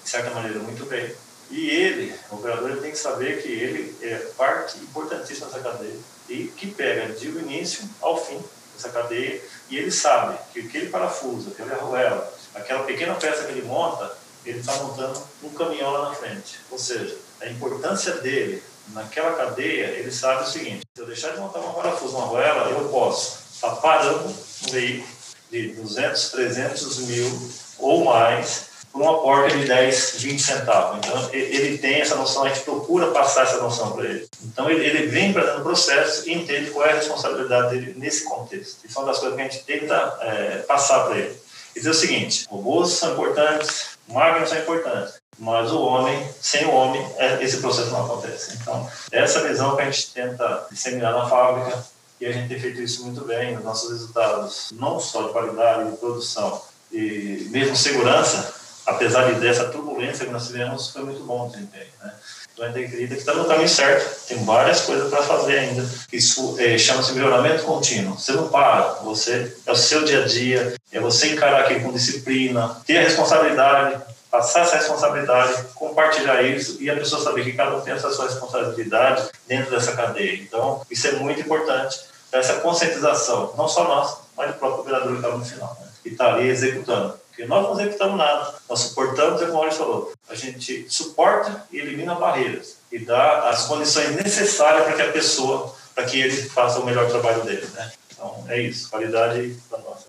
de 0.02 0.08
certa 0.08 0.30
maneira 0.30 0.58
muito 0.58 0.84
bem. 0.86 1.14
E 1.52 1.68
ele, 1.68 2.14
o 2.30 2.36
operador, 2.36 2.70
ele 2.70 2.80
tem 2.80 2.92
que 2.92 2.98
saber 2.98 3.42
que 3.42 3.48
ele 3.48 3.94
é 4.00 4.16
parte 4.38 4.78
importantíssima 4.78 5.48
dessa 5.48 5.60
cadeia 5.60 5.98
e 6.26 6.44
que 6.44 6.70
pega 6.70 7.12
de 7.12 7.28
início 7.28 7.86
ao 8.00 8.16
fim 8.16 8.42
essa 8.74 8.88
cadeia 8.88 9.38
e 9.68 9.76
ele 9.76 9.90
sabe 9.90 10.38
que 10.50 10.60
aquele 10.60 10.88
parafuso, 10.88 11.50
aquele 11.50 11.70
arruela, 11.74 12.32
aquela 12.54 12.84
pequena 12.84 13.14
peça 13.16 13.44
que 13.44 13.52
ele 13.52 13.66
monta, 13.66 14.16
ele 14.46 14.60
está 14.60 14.74
montando 14.76 15.22
um 15.42 15.50
caminhão 15.50 15.90
lá 15.90 16.08
na 16.08 16.14
frente. 16.14 16.58
Ou 16.70 16.78
seja, 16.78 17.18
a 17.42 17.46
importância 17.46 18.14
dele 18.14 18.62
naquela 18.88 19.34
cadeia, 19.34 19.88
ele 19.88 20.10
sabe 20.10 20.44
o 20.44 20.50
seguinte: 20.50 20.86
se 20.94 21.02
eu 21.02 21.06
deixar 21.06 21.32
de 21.32 21.40
montar 21.40 21.60
um 21.60 21.74
parafuso, 21.74 22.16
uma 22.16 22.24
arruela, 22.24 22.70
eu 22.70 22.88
posso 22.88 23.40
estar 23.54 23.68
tá 23.68 23.76
parando 23.76 24.26
um 24.28 24.70
veículo 24.70 25.08
de 25.50 25.68
200, 25.74 26.30
300 26.30 26.98
mil 27.00 27.50
ou 27.78 28.06
mais 28.06 28.71
por 28.92 29.00
uma 29.00 29.20
porta 29.22 29.56
de 29.56 29.64
10, 29.64 30.16
20 30.18 30.42
centavos. 30.42 30.98
Então, 30.98 31.30
ele 31.32 31.78
tem 31.78 32.00
essa 32.00 32.14
noção, 32.14 32.44
a 32.44 32.48
gente 32.48 32.60
procura 32.60 33.10
passar 33.10 33.44
essa 33.44 33.56
noção 33.56 33.92
para 33.92 34.04
ele. 34.04 34.28
Então, 34.44 34.70
ele, 34.70 34.84
ele 34.84 35.06
vem 35.06 35.32
para 35.32 35.42
dentro 35.42 35.58
do 35.58 35.64
processo 35.64 36.28
e 36.28 36.34
entende 36.34 36.70
qual 36.70 36.86
é 36.86 36.92
a 36.92 36.96
responsabilidade 36.96 37.70
dele 37.70 37.94
nesse 37.96 38.24
contexto. 38.24 38.84
Isso 38.84 38.98
é 38.98 39.00
uma 39.00 39.10
das 39.10 39.18
coisas 39.18 39.36
que 39.36 39.42
a 39.42 39.48
gente 39.48 39.64
tenta 39.64 40.18
é, 40.20 40.58
passar 40.68 41.06
para 41.06 41.18
ele. 41.18 41.34
E 41.74 41.78
dizer 41.78 41.90
o 41.90 41.94
seguinte, 41.94 42.44
robôs 42.50 42.90
são 42.90 43.14
importantes, 43.14 43.96
máquinas 44.06 44.50
são 44.50 44.58
importantes, 44.58 45.14
mas 45.38 45.72
o 45.72 45.80
homem, 45.80 46.28
sem 46.40 46.66
o 46.66 46.72
homem, 46.72 47.04
é, 47.16 47.42
esse 47.42 47.56
processo 47.58 47.90
não 47.90 48.04
acontece. 48.04 48.58
Então, 48.60 48.86
essa 49.10 49.40
visão 49.48 49.74
que 49.74 49.82
a 49.82 49.90
gente 49.90 50.12
tenta 50.12 50.66
disseminar 50.70 51.14
na 51.14 51.26
fábrica, 51.26 51.82
e 52.20 52.26
a 52.26 52.30
gente 52.30 52.48
tem 52.48 52.60
feito 52.60 52.80
isso 52.80 53.02
muito 53.04 53.24
bem, 53.24 53.56
os 53.56 53.64
nossos 53.64 53.90
resultados, 53.90 54.68
não 54.72 55.00
só 55.00 55.22
de 55.22 55.32
qualidade, 55.32 55.90
de 55.90 55.96
produção, 55.96 56.60
e 56.92 57.48
mesmo 57.50 57.74
segurança, 57.74 58.54
apesar 58.86 59.32
dessa 59.34 59.64
turbulência 59.66 60.26
que 60.26 60.32
nós 60.32 60.46
tivemos, 60.46 60.90
foi 60.90 61.02
muito 61.02 61.22
bom 61.24 61.46
o 61.46 61.50
desempenho. 61.50 61.90
Né? 62.02 62.12
Então 62.52 62.64
a 62.66 62.68
gente 62.68 62.84
acredita 62.84 63.14
que 63.14 63.20
está 63.20 63.34
no 63.34 63.46
caminho 63.46 63.68
certo, 63.68 64.26
tem 64.26 64.44
várias 64.44 64.82
coisas 64.82 65.08
para 65.08 65.22
fazer 65.22 65.58
ainda. 65.58 65.88
Isso 66.12 66.56
é, 66.58 66.76
chama-se 66.76 67.12
melhoramento 67.12 67.64
contínuo. 67.64 68.18
Você 68.18 68.32
não 68.32 68.48
para, 68.48 69.00
você 69.02 69.56
é 69.66 69.72
o 69.72 69.76
seu 69.76 70.04
dia 70.04 70.24
a 70.24 70.26
dia, 70.26 70.74
é 70.92 71.00
você 71.00 71.32
encarar 71.32 71.62
aquilo 71.62 71.80
com 71.80 71.92
disciplina, 71.92 72.76
ter 72.86 72.98
a 72.98 73.02
responsabilidade, 73.02 74.00
passar 74.30 74.62
essa 74.62 74.76
responsabilidade, 74.76 75.64
compartilhar 75.74 76.42
isso 76.42 76.78
e 76.80 76.90
a 76.90 76.96
pessoa 76.96 77.22
saber 77.22 77.44
que 77.44 77.52
cada 77.52 77.76
um 77.76 77.80
tem 77.80 77.94
essa 77.94 78.10
sua 78.10 78.26
responsabilidade 78.26 79.28
dentro 79.46 79.70
dessa 79.70 79.92
cadeia. 79.92 80.34
Então, 80.36 80.80
isso 80.90 81.06
é 81.06 81.12
muito 81.12 81.40
importante, 81.40 82.00
essa 82.32 82.54
conscientização, 82.54 83.52
não 83.58 83.68
só 83.68 83.84
nós, 83.84 84.16
mas 84.36 84.52
do 84.52 84.58
próprio 84.58 84.80
operador 84.80 85.10
que 85.10 85.16
está 85.16 85.28
no 85.28 85.44
final, 85.44 85.76
né? 85.80 85.86
que 86.02 86.08
está 86.08 86.34
ali 86.34 86.48
executando. 86.48 87.14
Porque 87.32 87.46
nós 87.46 87.62
não 87.62 87.80
executamos 87.80 88.18
nada, 88.18 88.54
nós 88.68 88.78
suportamos, 88.80 89.40
é 89.40 89.46
como 89.46 89.54
o 89.54 89.60
Maurício 89.60 89.80
falou, 89.80 90.12
a 90.28 90.34
gente 90.34 90.84
suporta 90.86 91.64
e 91.72 91.78
elimina 91.78 92.14
barreiras 92.14 92.76
e 92.92 92.98
dá 92.98 93.48
as 93.48 93.64
condições 93.64 94.14
necessárias 94.16 94.84
para 94.84 94.92
que 94.92 95.00
a 95.00 95.12
pessoa, 95.12 95.74
para 95.94 96.04
que 96.04 96.20
ele 96.20 96.30
faça 96.30 96.78
o 96.78 96.84
melhor 96.84 97.08
trabalho 97.08 97.42
dele. 97.42 97.66
Né? 97.72 97.90
Então, 98.12 98.44
é 98.50 98.60
isso, 98.60 98.90
qualidade 98.90 99.56
para 99.70 99.78
nós. 99.78 100.04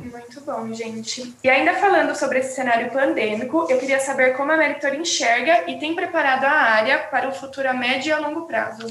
Muito 0.00 0.40
bom, 0.40 0.72
gente. 0.72 1.34
E 1.44 1.50
ainda 1.50 1.74
falando 1.74 2.16
sobre 2.16 2.38
esse 2.38 2.54
cenário 2.54 2.90
pandêmico, 2.90 3.66
eu 3.68 3.78
queria 3.78 4.00
saber 4.00 4.34
como 4.34 4.50
a 4.50 4.56
Meritor 4.56 4.94
enxerga 4.94 5.70
e 5.70 5.78
tem 5.78 5.94
preparado 5.94 6.44
a 6.44 6.50
área 6.52 7.00
para 7.00 7.28
o 7.28 7.32
futuro 7.34 7.68
a 7.68 7.74
médio 7.74 8.08
e 8.08 8.12
a 8.12 8.18
longo 8.18 8.46
prazo 8.46 8.88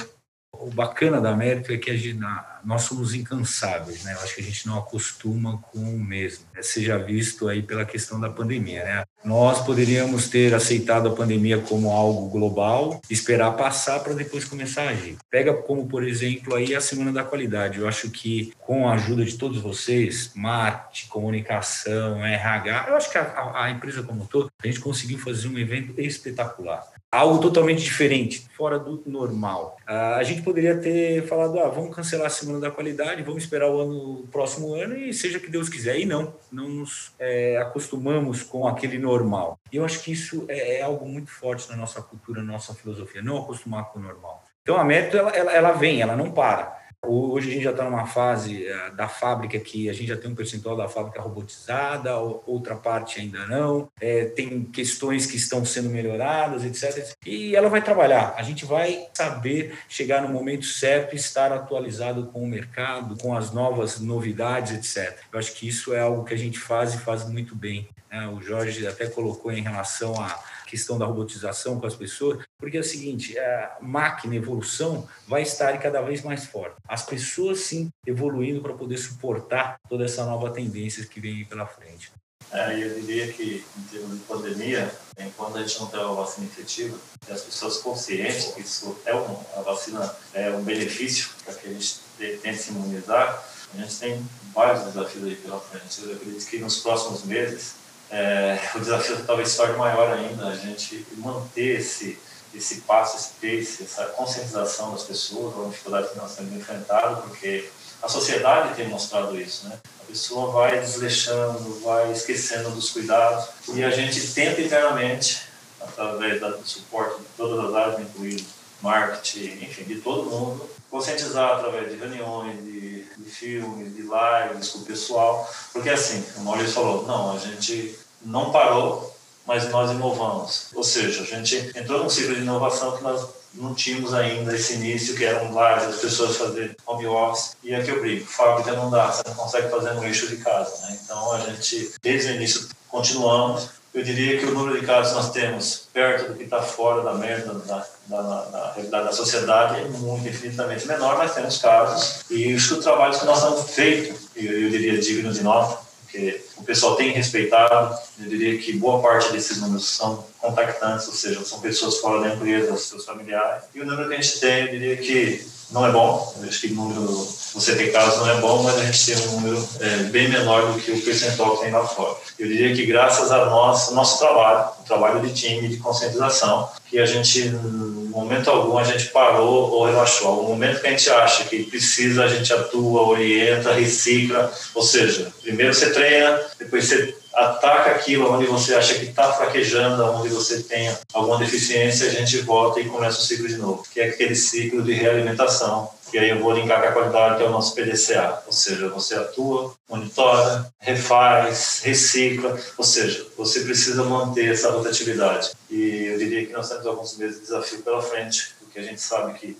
o 0.59 0.69
bacana 0.69 1.21
da 1.21 1.29
América 1.29 1.73
é 1.73 1.77
que 1.77 1.97
gente, 1.97 2.19
nós 2.63 2.83
somos 2.83 3.13
incansáveis, 3.13 4.03
né? 4.03 4.13
Eu 4.13 4.19
acho 4.21 4.35
que 4.35 4.41
a 4.41 4.43
gente 4.43 4.67
não 4.67 4.77
acostuma 4.77 5.57
com 5.57 5.79
o 5.79 5.99
mesmo. 5.99 6.45
Né? 6.53 6.61
Seja 6.61 6.97
visto 6.97 7.47
aí 7.47 7.61
pela 7.61 7.85
questão 7.85 8.19
da 8.19 8.29
pandemia, 8.29 8.83
né? 8.83 9.03
Nós 9.23 9.65
poderíamos 9.65 10.29
ter 10.29 10.53
aceitado 10.53 11.09
a 11.09 11.15
pandemia 11.15 11.59
como 11.59 11.91
algo 11.91 12.29
global, 12.29 13.01
esperar 13.09 13.51
passar 13.51 13.99
para 13.99 14.13
depois 14.13 14.45
começar 14.45 14.83
a 14.83 14.89
agir. 14.89 15.17
Pega 15.29 15.53
como, 15.53 15.87
por 15.87 16.07
exemplo, 16.07 16.55
aí 16.55 16.73
a 16.73 16.81
Semana 16.81 17.11
da 17.11 17.23
Qualidade. 17.23 17.79
Eu 17.79 17.87
acho 17.87 18.09
que 18.09 18.53
com 18.59 18.87
a 18.87 18.93
ajuda 18.93 19.25
de 19.25 19.37
todos 19.37 19.61
vocês, 19.61 20.31
marketing, 20.35 21.07
comunicação, 21.09 22.25
RH, 22.25 22.85
eu 22.87 22.95
acho 22.95 23.11
que 23.11 23.17
a, 23.17 23.63
a 23.63 23.71
empresa 23.71 24.03
como 24.03 24.23
um 24.23 24.25
todo, 24.25 24.49
a 24.63 24.67
gente 24.67 24.79
conseguiu 24.79 25.19
fazer 25.19 25.47
um 25.49 25.57
evento 25.57 25.99
espetacular 25.99 26.87
algo 27.11 27.39
totalmente 27.39 27.81
diferente, 27.81 28.47
fora 28.55 28.77
do 28.77 29.01
normal. 29.05 29.77
A 29.85 30.21
gente 30.23 30.41
poderia 30.41 30.77
ter 30.77 31.25
falado, 31.27 31.59
ah, 31.59 31.67
vamos 31.67 31.95
cancelar 31.95 32.27
a 32.27 32.29
semana 32.29 32.59
da 32.59 32.71
qualidade, 32.71 33.23
vamos 33.23 33.43
esperar 33.43 33.69
o 33.69 33.79
ano 33.79 34.19
o 34.19 34.27
próximo 34.27 34.75
ano 34.75 34.95
e 34.95 35.13
seja 35.13 35.39
que 35.39 35.49
Deus 35.49 35.69
quiser. 35.69 35.99
E 35.99 36.05
não, 36.05 36.33
não 36.51 36.69
nos 36.69 37.11
é, 37.17 37.57
acostumamos 37.57 38.43
com 38.43 38.67
aquele 38.67 38.99
normal. 38.99 39.59
E 39.71 39.77
eu 39.77 39.85
acho 39.85 40.01
que 40.03 40.11
isso 40.11 40.45
é, 40.47 40.77
é, 40.77 40.81
algo 40.81 41.07
muito 41.07 41.31
forte 41.31 41.67
na 41.69 41.75
nossa 41.75 42.01
cultura, 42.01 42.43
na 42.43 42.53
nossa 42.53 42.73
filosofia, 42.75 43.21
não 43.21 43.39
acostumar 43.39 43.85
com 43.85 43.99
o 43.99 44.03
normal. 44.03 44.43
Então 44.61 44.77
a 44.77 44.83
meta 44.83 45.17
ela, 45.17 45.31
ela, 45.31 45.51
ela 45.51 45.71
vem, 45.71 46.01
ela 46.01 46.15
não 46.15 46.31
para. 46.31 46.78
Hoje 47.05 47.49
a 47.49 47.53
gente 47.53 47.63
já 47.63 47.71
está 47.71 47.85
numa 47.85 48.05
fase 48.05 48.67
eh, 48.67 48.91
da 48.91 49.07
fábrica 49.07 49.57
que 49.57 49.89
a 49.89 49.93
gente 49.93 50.07
já 50.07 50.17
tem 50.17 50.29
um 50.29 50.35
percentual 50.35 50.75
da 50.75 50.89
fábrica 50.89 51.21
robotizada, 51.21 52.17
outra 52.17 52.75
parte 52.75 53.21
ainda 53.21 53.47
não. 53.47 53.89
É, 54.01 54.25
tem 54.25 54.63
questões 54.65 55.25
que 55.25 55.37
estão 55.37 55.63
sendo 55.63 55.89
melhoradas, 55.89 56.65
etc. 56.65 57.15
E 57.25 57.55
ela 57.55 57.69
vai 57.69 57.81
trabalhar. 57.81 58.33
A 58.37 58.43
gente 58.43 58.65
vai 58.65 59.07
saber 59.13 59.79
chegar 59.87 60.21
no 60.21 60.29
momento 60.29 60.65
certo 60.65 61.13
e 61.13 61.15
estar 61.15 61.53
atualizado 61.53 62.27
com 62.27 62.43
o 62.43 62.47
mercado, 62.47 63.17
com 63.17 63.35
as 63.35 63.51
novas 63.51 63.99
novidades, 64.01 64.73
etc. 64.73 65.19
Eu 65.31 65.39
acho 65.39 65.53
que 65.53 65.67
isso 65.67 65.93
é 65.93 66.01
algo 66.01 66.25
que 66.25 66.33
a 66.33 66.37
gente 66.37 66.59
faz 66.59 66.93
e 66.93 66.97
faz 66.97 67.27
muito 67.27 67.55
bem. 67.55 67.87
Né? 68.11 68.27
O 68.27 68.41
Jorge 68.41 68.85
até 68.85 69.07
colocou 69.07 69.51
em 69.53 69.61
relação 69.61 70.19
a 70.21 70.37
questão 70.69 70.97
da 70.97 71.05
robotização 71.05 71.79
com 71.79 71.87
as 71.87 71.95
pessoas, 71.95 72.43
porque 72.57 72.77
é 72.77 72.79
o 72.79 72.83
seguinte, 72.83 73.37
a 73.37 73.77
máquina, 73.81 74.33
a 74.33 74.37
evolução 74.37 75.07
vai 75.27 75.41
estar 75.41 75.77
cada 75.79 76.01
vez 76.01 76.21
mais 76.21 76.45
forte. 76.45 76.75
As 76.87 77.03
pessoas 77.03 77.61
sim 77.61 77.89
evoluindo 78.05 78.61
para 78.61 78.73
poder 78.73 78.97
suportar 78.97 79.79
toda 79.89 80.05
essa 80.05 80.25
nova 80.25 80.51
tendência 80.51 81.05
que 81.05 81.19
vem 81.19 81.43
pela 81.45 81.65
frente. 81.65 82.11
É, 82.51 82.83
eu 82.83 82.95
diria 83.01 83.31
que, 83.31 83.63
em 83.77 83.81
termos 83.83 84.17
de 84.17 84.23
pandemia, 84.25 84.91
enquanto 85.19 85.57
a 85.57 85.61
gente 85.61 85.79
não 85.79 85.87
tem 85.87 85.99
uma 85.99 86.15
vacina 86.15 86.47
efetiva, 86.47 86.97
as 87.29 87.41
pessoas 87.41 87.77
conscientes 87.77 88.45
que 88.53 88.61
isso 88.61 88.97
é 89.05 89.13
um, 89.13 89.37
a 89.55 89.61
vacina 89.61 90.15
é 90.33 90.49
um 90.51 90.63
benefício 90.63 91.29
para 91.45 91.53
que 91.53 91.67
a 91.67 91.71
gente 91.71 91.99
tente 92.17 92.57
se 92.57 92.71
imunizar, 92.71 93.45
a 93.73 93.77
gente 93.77 93.95
tem 93.97 94.25
vários 94.53 94.83
desafios 94.85 95.25
aí 95.25 95.35
pela 95.35 95.59
frente. 95.59 96.01
Eu 96.01 96.15
acredito 96.15 96.45
que 96.47 96.57
nos 96.57 96.77
próximos 96.77 97.23
meses 97.23 97.75
é, 98.11 98.59
o 98.75 98.79
desafio 98.79 99.23
talvez 99.25 99.55
torne 99.55 99.77
maior 99.77 100.11
ainda, 100.11 100.47
a 100.47 100.55
gente 100.55 101.05
manter 101.17 101.79
esse, 101.79 102.17
esse 102.53 102.81
passo, 102.81 103.17
esse 103.17 103.33
pace, 103.39 103.83
essa 103.83 104.05
conscientização 104.07 104.91
das 104.91 105.03
pessoas, 105.03 105.55
uma 105.55 105.69
dificuldade 105.69 106.09
que 106.09 106.17
nós 106.17 106.35
temos 106.35 106.53
enfrentado, 106.53 107.21
porque 107.23 107.69
a 108.01 108.07
sociedade 108.07 108.75
tem 108.75 108.87
mostrado 108.87 109.39
isso, 109.39 109.67
né? 109.67 109.77
A 110.01 110.05
pessoa 110.05 110.51
vai 110.51 110.79
desleixando, 110.79 111.81
vai 111.81 112.11
esquecendo 112.11 112.71
dos 112.71 112.89
cuidados 112.89 113.49
e 113.73 113.83
a 113.83 113.91
gente 113.91 114.33
tenta 114.33 114.61
internamente, 114.61 115.43
através 115.79 116.41
do 116.41 116.67
suporte 116.67 117.19
de 117.19 117.25
todas 117.37 117.65
as 117.65 117.75
áreas, 117.75 118.01
incluindo 118.01 118.43
marketing, 118.81 119.63
enfim, 119.63 119.83
de 119.83 119.99
todo 120.01 120.29
mundo, 120.29 120.69
conscientizar 120.89 121.57
através 121.57 121.91
de 121.91 121.97
reuniões, 121.97 122.63
de, 122.63 123.03
de 123.03 123.29
filmes, 123.29 123.93
de 123.93 124.01
lives 124.01 124.69
com 124.69 124.79
o 124.79 124.85
pessoal, 124.85 125.49
porque 125.73 125.89
assim, 125.89 126.23
o 126.37 126.41
Maurício 126.41 126.73
falou, 126.73 127.05
não, 127.05 127.33
a 127.33 127.37
gente 127.37 127.97
não 128.23 128.51
parou, 128.51 129.15
mas 129.45 129.69
nós 129.69 129.91
inovamos. 129.91 130.67
Ou 130.75 130.83
seja, 130.83 131.21
a 131.21 131.25
gente 131.25 131.71
entrou 131.75 132.03
num 132.03 132.09
ciclo 132.09 132.35
de 132.35 132.41
inovação 132.41 132.95
que 132.95 133.03
nós 133.03 133.27
não 133.53 133.73
tínhamos 133.73 134.13
ainda 134.13 134.55
esse 134.55 134.73
início, 134.73 135.15
que 135.15 135.25
eram 135.25 135.51
várias 135.51 135.95
pessoas 135.97 136.37
fazendo 136.37 136.75
home 136.85 137.07
office. 137.07 137.55
E 137.63 137.73
aqui 137.73 137.89
eu 137.89 137.99
brinco, 137.99 138.27
fábrica 138.27 138.73
não 138.73 138.89
dá, 138.89 139.11
você 139.11 139.23
não 139.27 139.35
consegue 139.35 139.69
fazer 139.69 139.93
no 139.93 140.03
eixo 140.03 140.27
de 140.27 140.37
casa. 140.37 140.77
Né? 140.85 140.99
Então, 141.03 141.31
a 141.33 141.39
gente, 141.39 141.93
desde 142.01 142.31
o 142.31 142.35
início, 142.35 142.69
continuamos 142.87 143.79
eu 143.93 144.03
diria 144.03 144.37
que 144.37 144.45
o 144.45 144.53
número 144.53 144.79
de 144.79 144.85
casos 144.85 145.11
que 145.11 145.17
nós 145.17 145.31
temos 145.31 145.87
perto 145.91 146.31
do 146.31 146.37
que 146.37 146.43
está 146.43 146.61
fora 146.61 147.01
da 147.01 147.15
merda 147.15 147.55
da, 147.55 147.85
da, 148.05 148.21
da, 148.45 148.71
realidade 148.73 149.05
da 149.05 149.11
sociedade 149.11 149.79
é 149.79 149.85
muito, 149.85 150.27
infinitamente 150.27 150.87
menor, 150.87 151.17
mas 151.17 151.33
temos 151.33 151.57
casos 151.57 152.23
e 152.29 152.53
os 152.53 152.67
trabalhos 152.83 153.17
que 153.17 153.25
nós 153.25 153.43
temos 153.43 153.71
feito, 153.71 154.15
eu, 154.35 154.61
eu 154.63 154.69
diria 154.69 154.99
dignos 154.99 155.35
de 155.35 155.43
nota, 155.43 155.79
porque 156.09 156.41
o 156.57 156.63
pessoal 156.63 156.95
tem 156.95 157.11
respeitado, 157.11 157.95
eu 158.19 158.27
diria 158.27 158.57
que 158.57 158.73
boa 158.73 158.99
parte 159.01 159.31
desses 159.31 159.61
números 159.61 159.87
são 159.87 160.25
contactantes, 160.39 161.07
ou 161.07 161.13
seja, 161.13 161.45
são 161.45 161.59
pessoas 161.59 161.99
fora 161.99 162.21
da 162.21 162.33
empresa, 162.33 162.75
seus 162.77 163.05
familiares, 163.05 163.65
e 163.75 163.79
o 163.79 163.85
número 163.85 164.09
que 164.09 164.15
a 164.15 164.21
gente 164.21 164.39
tem, 164.39 164.65
eu 164.65 164.71
diria 164.71 164.97
que 164.97 165.47
não 165.71 165.85
é 165.85 165.91
bom, 165.91 166.33
acho 166.47 166.61
que 166.61 166.67
o 166.67 166.75
número, 166.75 167.05
você 167.53 167.75
ter 167.75 167.91
casos 167.91 168.19
não 168.19 168.29
é 168.29 168.41
bom, 168.41 168.63
mas 168.63 168.77
a 168.77 168.83
gente 168.85 169.05
tem 169.05 169.27
um 169.27 169.31
número 169.33 169.69
é, 169.79 169.97
bem 170.03 170.27
menor 170.27 170.71
do 170.71 170.79
que 170.79 170.91
o 170.91 171.01
percentual 171.01 171.57
que 171.57 171.63
tem 171.63 171.71
lá 171.71 171.85
fora. 171.85 172.15
Eu 172.39 172.47
diria 172.47 172.75
que 172.75 172.85
graças 172.85 173.31
ao 173.31 173.49
nosso, 173.51 173.93
nosso 173.93 174.17
trabalho, 174.17 174.69
o 174.79 174.83
trabalho 174.83 175.21
de 175.21 175.33
time, 175.33 175.67
de 175.67 175.77
conscientização, 175.77 176.69
que 176.89 176.97
a 176.97 177.05
gente, 177.05 177.39
em 177.39 178.09
momento 178.09 178.49
algum, 178.49 178.79
a 178.79 178.83
gente 178.83 179.05
parou 179.07 179.69
ou 179.71 179.85
relaxou. 179.85 180.37
No 180.37 180.49
momento 180.49 180.81
que 180.81 180.87
a 180.87 180.91
gente 180.91 181.09
acha 181.09 181.43
que 181.43 181.63
precisa, 181.63 182.23
a 182.23 182.27
gente 182.27 182.51
atua, 182.51 183.07
orienta, 183.07 183.71
recicla, 183.71 184.51
ou 184.73 184.81
seja, 184.81 185.31
primeiro 185.43 185.73
você 185.73 185.91
treina, 185.91 186.41
depois 186.57 186.85
você 186.85 187.15
ataca 187.33 187.91
aquilo 187.91 188.31
onde 188.31 188.45
você 188.45 188.75
acha 188.75 188.95
que 188.95 189.05
está 189.05 189.31
fraquejando, 189.33 190.03
onde 190.03 190.29
você 190.29 190.63
tem 190.63 190.95
alguma 191.13 191.37
deficiência, 191.37 192.07
a 192.07 192.11
gente 192.11 192.39
volta 192.41 192.79
e 192.79 192.89
começa 192.89 193.19
o 193.19 193.23
ciclo 193.23 193.47
de 193.47 193.57
novo, 193.57 193.83
que 193.91 193.99
é 193.99 194.05
aquele 194.05 194.35
ciclo 194.35 194.81
de 194.81 194.93
realimentação. 194.93 195.89
E 196.11 196.17
aí 196.17 196.29
eu 196.29 196.39
vou 196.39 196.51
linkar 196.51 196.81
com 196.81 196.87
a 196.87 196.91
qualidade, 196.91 197.37
que 197.37 197.43
é 197.43 197.45
o 197.45 197.51
nosso 197.51 197.75
PDCA, 197.75 198.41
ou 198.47 198.53
seja, 198.53 198.89
você 198.89 199.13
atua, 199.13 199.75
monitora, 199.87 200.73
refaz, 200.79 201.81
recicla, 201.83 202.59
ou 202.77 202.83
seja, 202.83 203.27
você 203.37 203.59
precisa 203.59 204.03
manter 204.03 204.51
essa 204.51 204.71
rotatividade. 204.71 205.51
E 205.69 206.07
eu 206.07 206.17
diria 206.17 206.45
que 206.47 206.53
nós 206.53 206.67
temos 206.67 206.87
alguns 206.87 207.15
meses 207.15 207.35
de 207.35 207.41
desafio 207.43 207.83
pela 207.83 208.01
frente, 208.01 208.55
porque 208.59 208.79
a 208.79 208.83
gente 208.83 208.99
sabe 208.99 209.37
que 209.37 209.55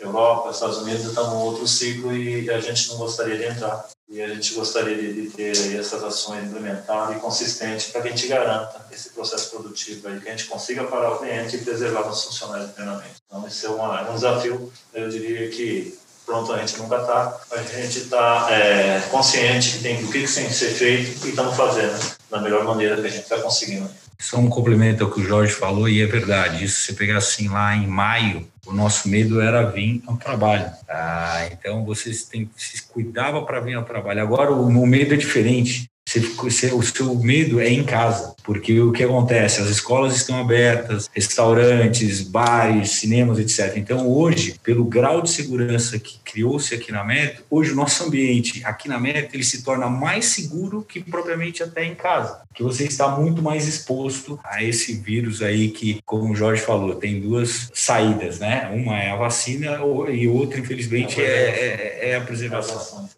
Europa, 0.00 0.50
Estados 0.50 0.78
Unidos 0.78 1.04
estão 1.04 1.30
num 1.30 1.40
outro 1.40 1.66
ciclo 1.66 2.14
e 2.14 2.50
a 2.50 2.60
gente 2.60 2.88
não 2.88 2.96
gostaria 2.96 3.36
de 3.36 3.44
entrar. 3.44 3.88
E 4.08 4.20
a 4.20 4.28
gente 4.28 4.54
gostaria 4.54 4.96
de, 4.96 5.30
ter 5.30 5.78
essas 5.78 6.02
ações 6.02 6.44
implementadas 6.44 7.16
e 7.16 7.20
consistentes 7.20 7.86
para 7.86 8.02
que 8.02 8.08
a 8.08 8.10
gente 8.10 8.26
garanta 8.26 8.84
esse 8.90 9.10
processo 9.10 9.50
produtivo 9.50 10.08
aí, 10.08 10.18
que 10.18 10.28
a 10.28 10.32
gente 10.32 10.46
consiga 10.46 10.82
parar 10.82 11.12
o 11.12 11.18
cliente 11.18 11.54
e 11.54 11.60
preservar 11.60 12.08
os 12.08 12.24
funcionários 12.24 12.70
internamente. 12.70 13.22
Então, 13.24 13.46
esse 13.46 13.64
é 13.66 13.68
uma, 13.68 14.10
um 14.10 14.14
desafio, 14.14 14.72
eu 14.92 15.08
diria 15.08 15.48
que 15.50 15.96
pronto 16.26 16.52
a 16.52 16.58
gente 16.58 16.76
nunca 16.78 16.96
está, 16.96 17.40
a 17.52 17.62
gente 17.62 17.98
está 17.98 18.48
é, 18.50 19.00
consciente 19.12 19.78
do 19.78 20.10
que, 20.10 20.26
que 20.26 20.34
tem 20.34 20.46
que 20.48 20.54
ser 20.54 20.70
feito 20.70 21.26
e 21.26 21.30
estamos 21.30 21.56
fazendo 21.56 22.19
da 22.30 22.40
melhor 22.40 22.64
maneira 22.64 22.96
que 22.96 23.06
a 23.06 23.10
gente 23.10 23.22
está 23.22 23.38
conseguindo. 23.38 23.90
Só 24.18 24.36
um 24.38 24.48
complemento 24.48 25.02
ao 25.02 25.10
que 25.10 25.20
o 25.20 25.24
Jorge 25.24 25.52
falou, 25.52 25.88
e 25.88 26.00
é 26.00 26.06
verdade. 26.06 26.64
Isso, 26.64 26.82
se 26.82 26.94
pegar 26.94 27.18
assim 27.18 27.48
lá 27.48 27.74
em 27.74 27.86
maio, 27.86 28.46
o 28.66 28.72
nosso 28.72 29.08
medo 29.08 29.40
era 29.40 29.62
vir 29.62 30.02
ao 30.06 30.16
trabalho. 30.16 30.70
Ah, 30.88 31.48
então, 31.50 31.84
vocês 31.84 32.24
tem, 32.24 32.48
se 32.56 32.82
cuidava 32.82 33.42
para 33.42 33.60
vir 33.60 33.74
ao 33.74 33.84
trabalho. 33.84 34.22
Agora, 34.22 34.52
o, 34.52 34.66
o 34.66 34.86
medo 34.86 35.14
é 35.14 35.16
diferente. 35.16 35.89
Você, 36.18 36.72
o 36.72 36.82
seu 36.82 37.14
medo 37.14 37.60
é 37.60 37.68
em 37.68 37.84
casa, 37.84 38.34
porque 38.42 38.80
o 38.80 38.90
que 38.90 39.04
acontece? 39.04 39.60
As 39.60 39.68
escolas 39.68 40.16
estão 40.16 40.40
abertas, 40.40 41.08
restaurantes, 41.12 42.20
bares, 42.22 42.92
cinemas, 42.92 43.38
etc. 43.38 43.76
Então, 43.76 44.08
hoje, 44.08 44.56
pelo 44.62 44.84
grau 44.84 45.22
de 45.22 45.30
segurança 45.30 45.98
que 45.98 46.18
criou-se 46.24 46.74
aqui 46.74 46.90
na 46.90 47.04
Mérito, 47.04 47.44
hoje 47.50 47.72
o 47.72 47.76
nosso 47.76 48.02
ambiente 48.04 48.62
aqui 48.64 48.88
na 48.88 48.98
Mérito 48.98 49.36
ele 49.36 49.44
se 49.44 49.62
torna 49.62 49.88
mais 49.88 50.26
seguro 50.26 50.82
que 50.82 51.00
propriamente 51.00 51.62
até 51.62 51.84
em 51.84 51.94
casa, 51.94 52.40
que 52.54 52.62
você 52.62 52.84
está 52.84 53.08
muito 53.08 53.42
mais 53.42 53.68
exposto 53.68 54.38
a 54.42 54.62
esse 54.62 54.94
vírus 54.94 55.42
aí 55.42 55.70
que, 55.70 56.00
como 56.04 56.32
o 56.32 56.36
Jorge 56.36 56.62
falou, 56.62 56.94
tem 56.94 57.20
duas 57.20 57.70
saídas, 57.72 58.38
né? 58.38 58.70
Uma 58.72 58.98
é 58.98 59.10
a 59.10 59.16
vacina 59.16 59.78
e 60.10 60.26
outra, 60.26 60.58
infelizmente, 60.58 61.20
é, 61.20 61.24
é, 61.24 62.10
é 62.10 62.16
a 62.16 62.20
preservação. 62.20 63.08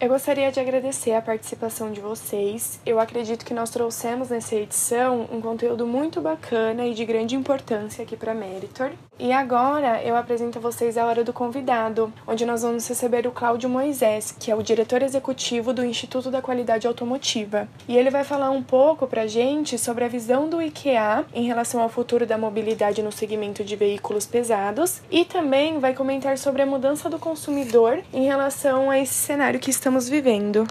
Eu 0.00 0.08
gostaria 0.08 0.50
de 0.50 0.58
agradecer 0.58 1.12
a 1.12 1.20
participação 1.20 1.92
de 1.92 2.00
vocês. 2.00 2.80
Eu 2.86 2.98
acredito 2.98 3.44
que 3.44 3.52
nós 3.52 3.68
trouxemos 3.68 4.30
nessa 4.30 4.54
edição 4.54 5.28
um 5.30 5.42
conteúdo 5.42 5.86
muito 5.86 6.22
bacana 6.22 6.86
e 6.86 6.94
de 6.94 7.04
grande 7.04 7.36
importância 7.36 8.02
aqui 8.02 8.16
para 8.16 8.32
Meritor. 8.32 8.92
E 9.18 9.30
agora 9.30 10.02
eu 10.02 10.16
apresento 10.16 10.56
a 10.56 10.62
vocês 10.62 10.96
a 10.96 11.04
hora 11.04 11.22
do 11.22 11.34
convidado, 11.34 12.10
onde 12.26 12.46
nós 12.46 12.62
vamos 12.62 12.88
receber 12.88 13.26
o 13.26 13.30
Cláudio 13.30 13.68
Moisés, 13.68 14.34
que 14.40 14.50
é 14.50 14.56
o 14.56 14.62
diretor 14.62 15.02
executivo 15.02 15.74
do 15.74 15.84
Instituto 15.84 16.30
da 16.30 16.40
Qualidade 16.40 16.86
Automotiva. 16.86 17.68
E 17.86 17.98
ele 17.98 18.08
vai 18.08 18.24
falar 18.24 18.50
um 18.50 18.62
pouco 18.62 19.06
para 19.06 19.22
a 19.22 19.26
gente 19.26 19.76
sobre 19.76 20.06
a 20.06 20.08
visão 20.08 20.48
do 20.48 20.62
IKEA 20.62 21.26
em 21.34 21.44
relação 21.44 21.82
ao 21.82 21.90
futuro 21.90 22.24
da 22.24 22.38
mobilidade 22.38 23.02
no 23.02 23.12
segmento 23.12 23.62
de 23.62 23.76
veículos 23.76 24.24
pesados 24.24 25.02
e 25.10 25.26
também 25.26 25.78
vai 25.78 25.92
comentar 25.92 26.38
sobre 26.38 26.62
a 26.62 26.66
mudança 26.66 27.10
do 27.10 27.18
consumidor 27.18 28.02
em 28.14 28.24
relação 28.24 28.90
a 28.90 28.98
esse 28.98 29.12
cenário 29.12 29.60
que 29.60 29.68
estamos 29.68 29.89
vivendo 29.98 30.66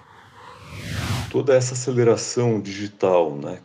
toda 1.30 1.54
essa 1.54 1.74
aceleração 1.74 2.60
digital, 2.60 3.36
né, 3.36 3.60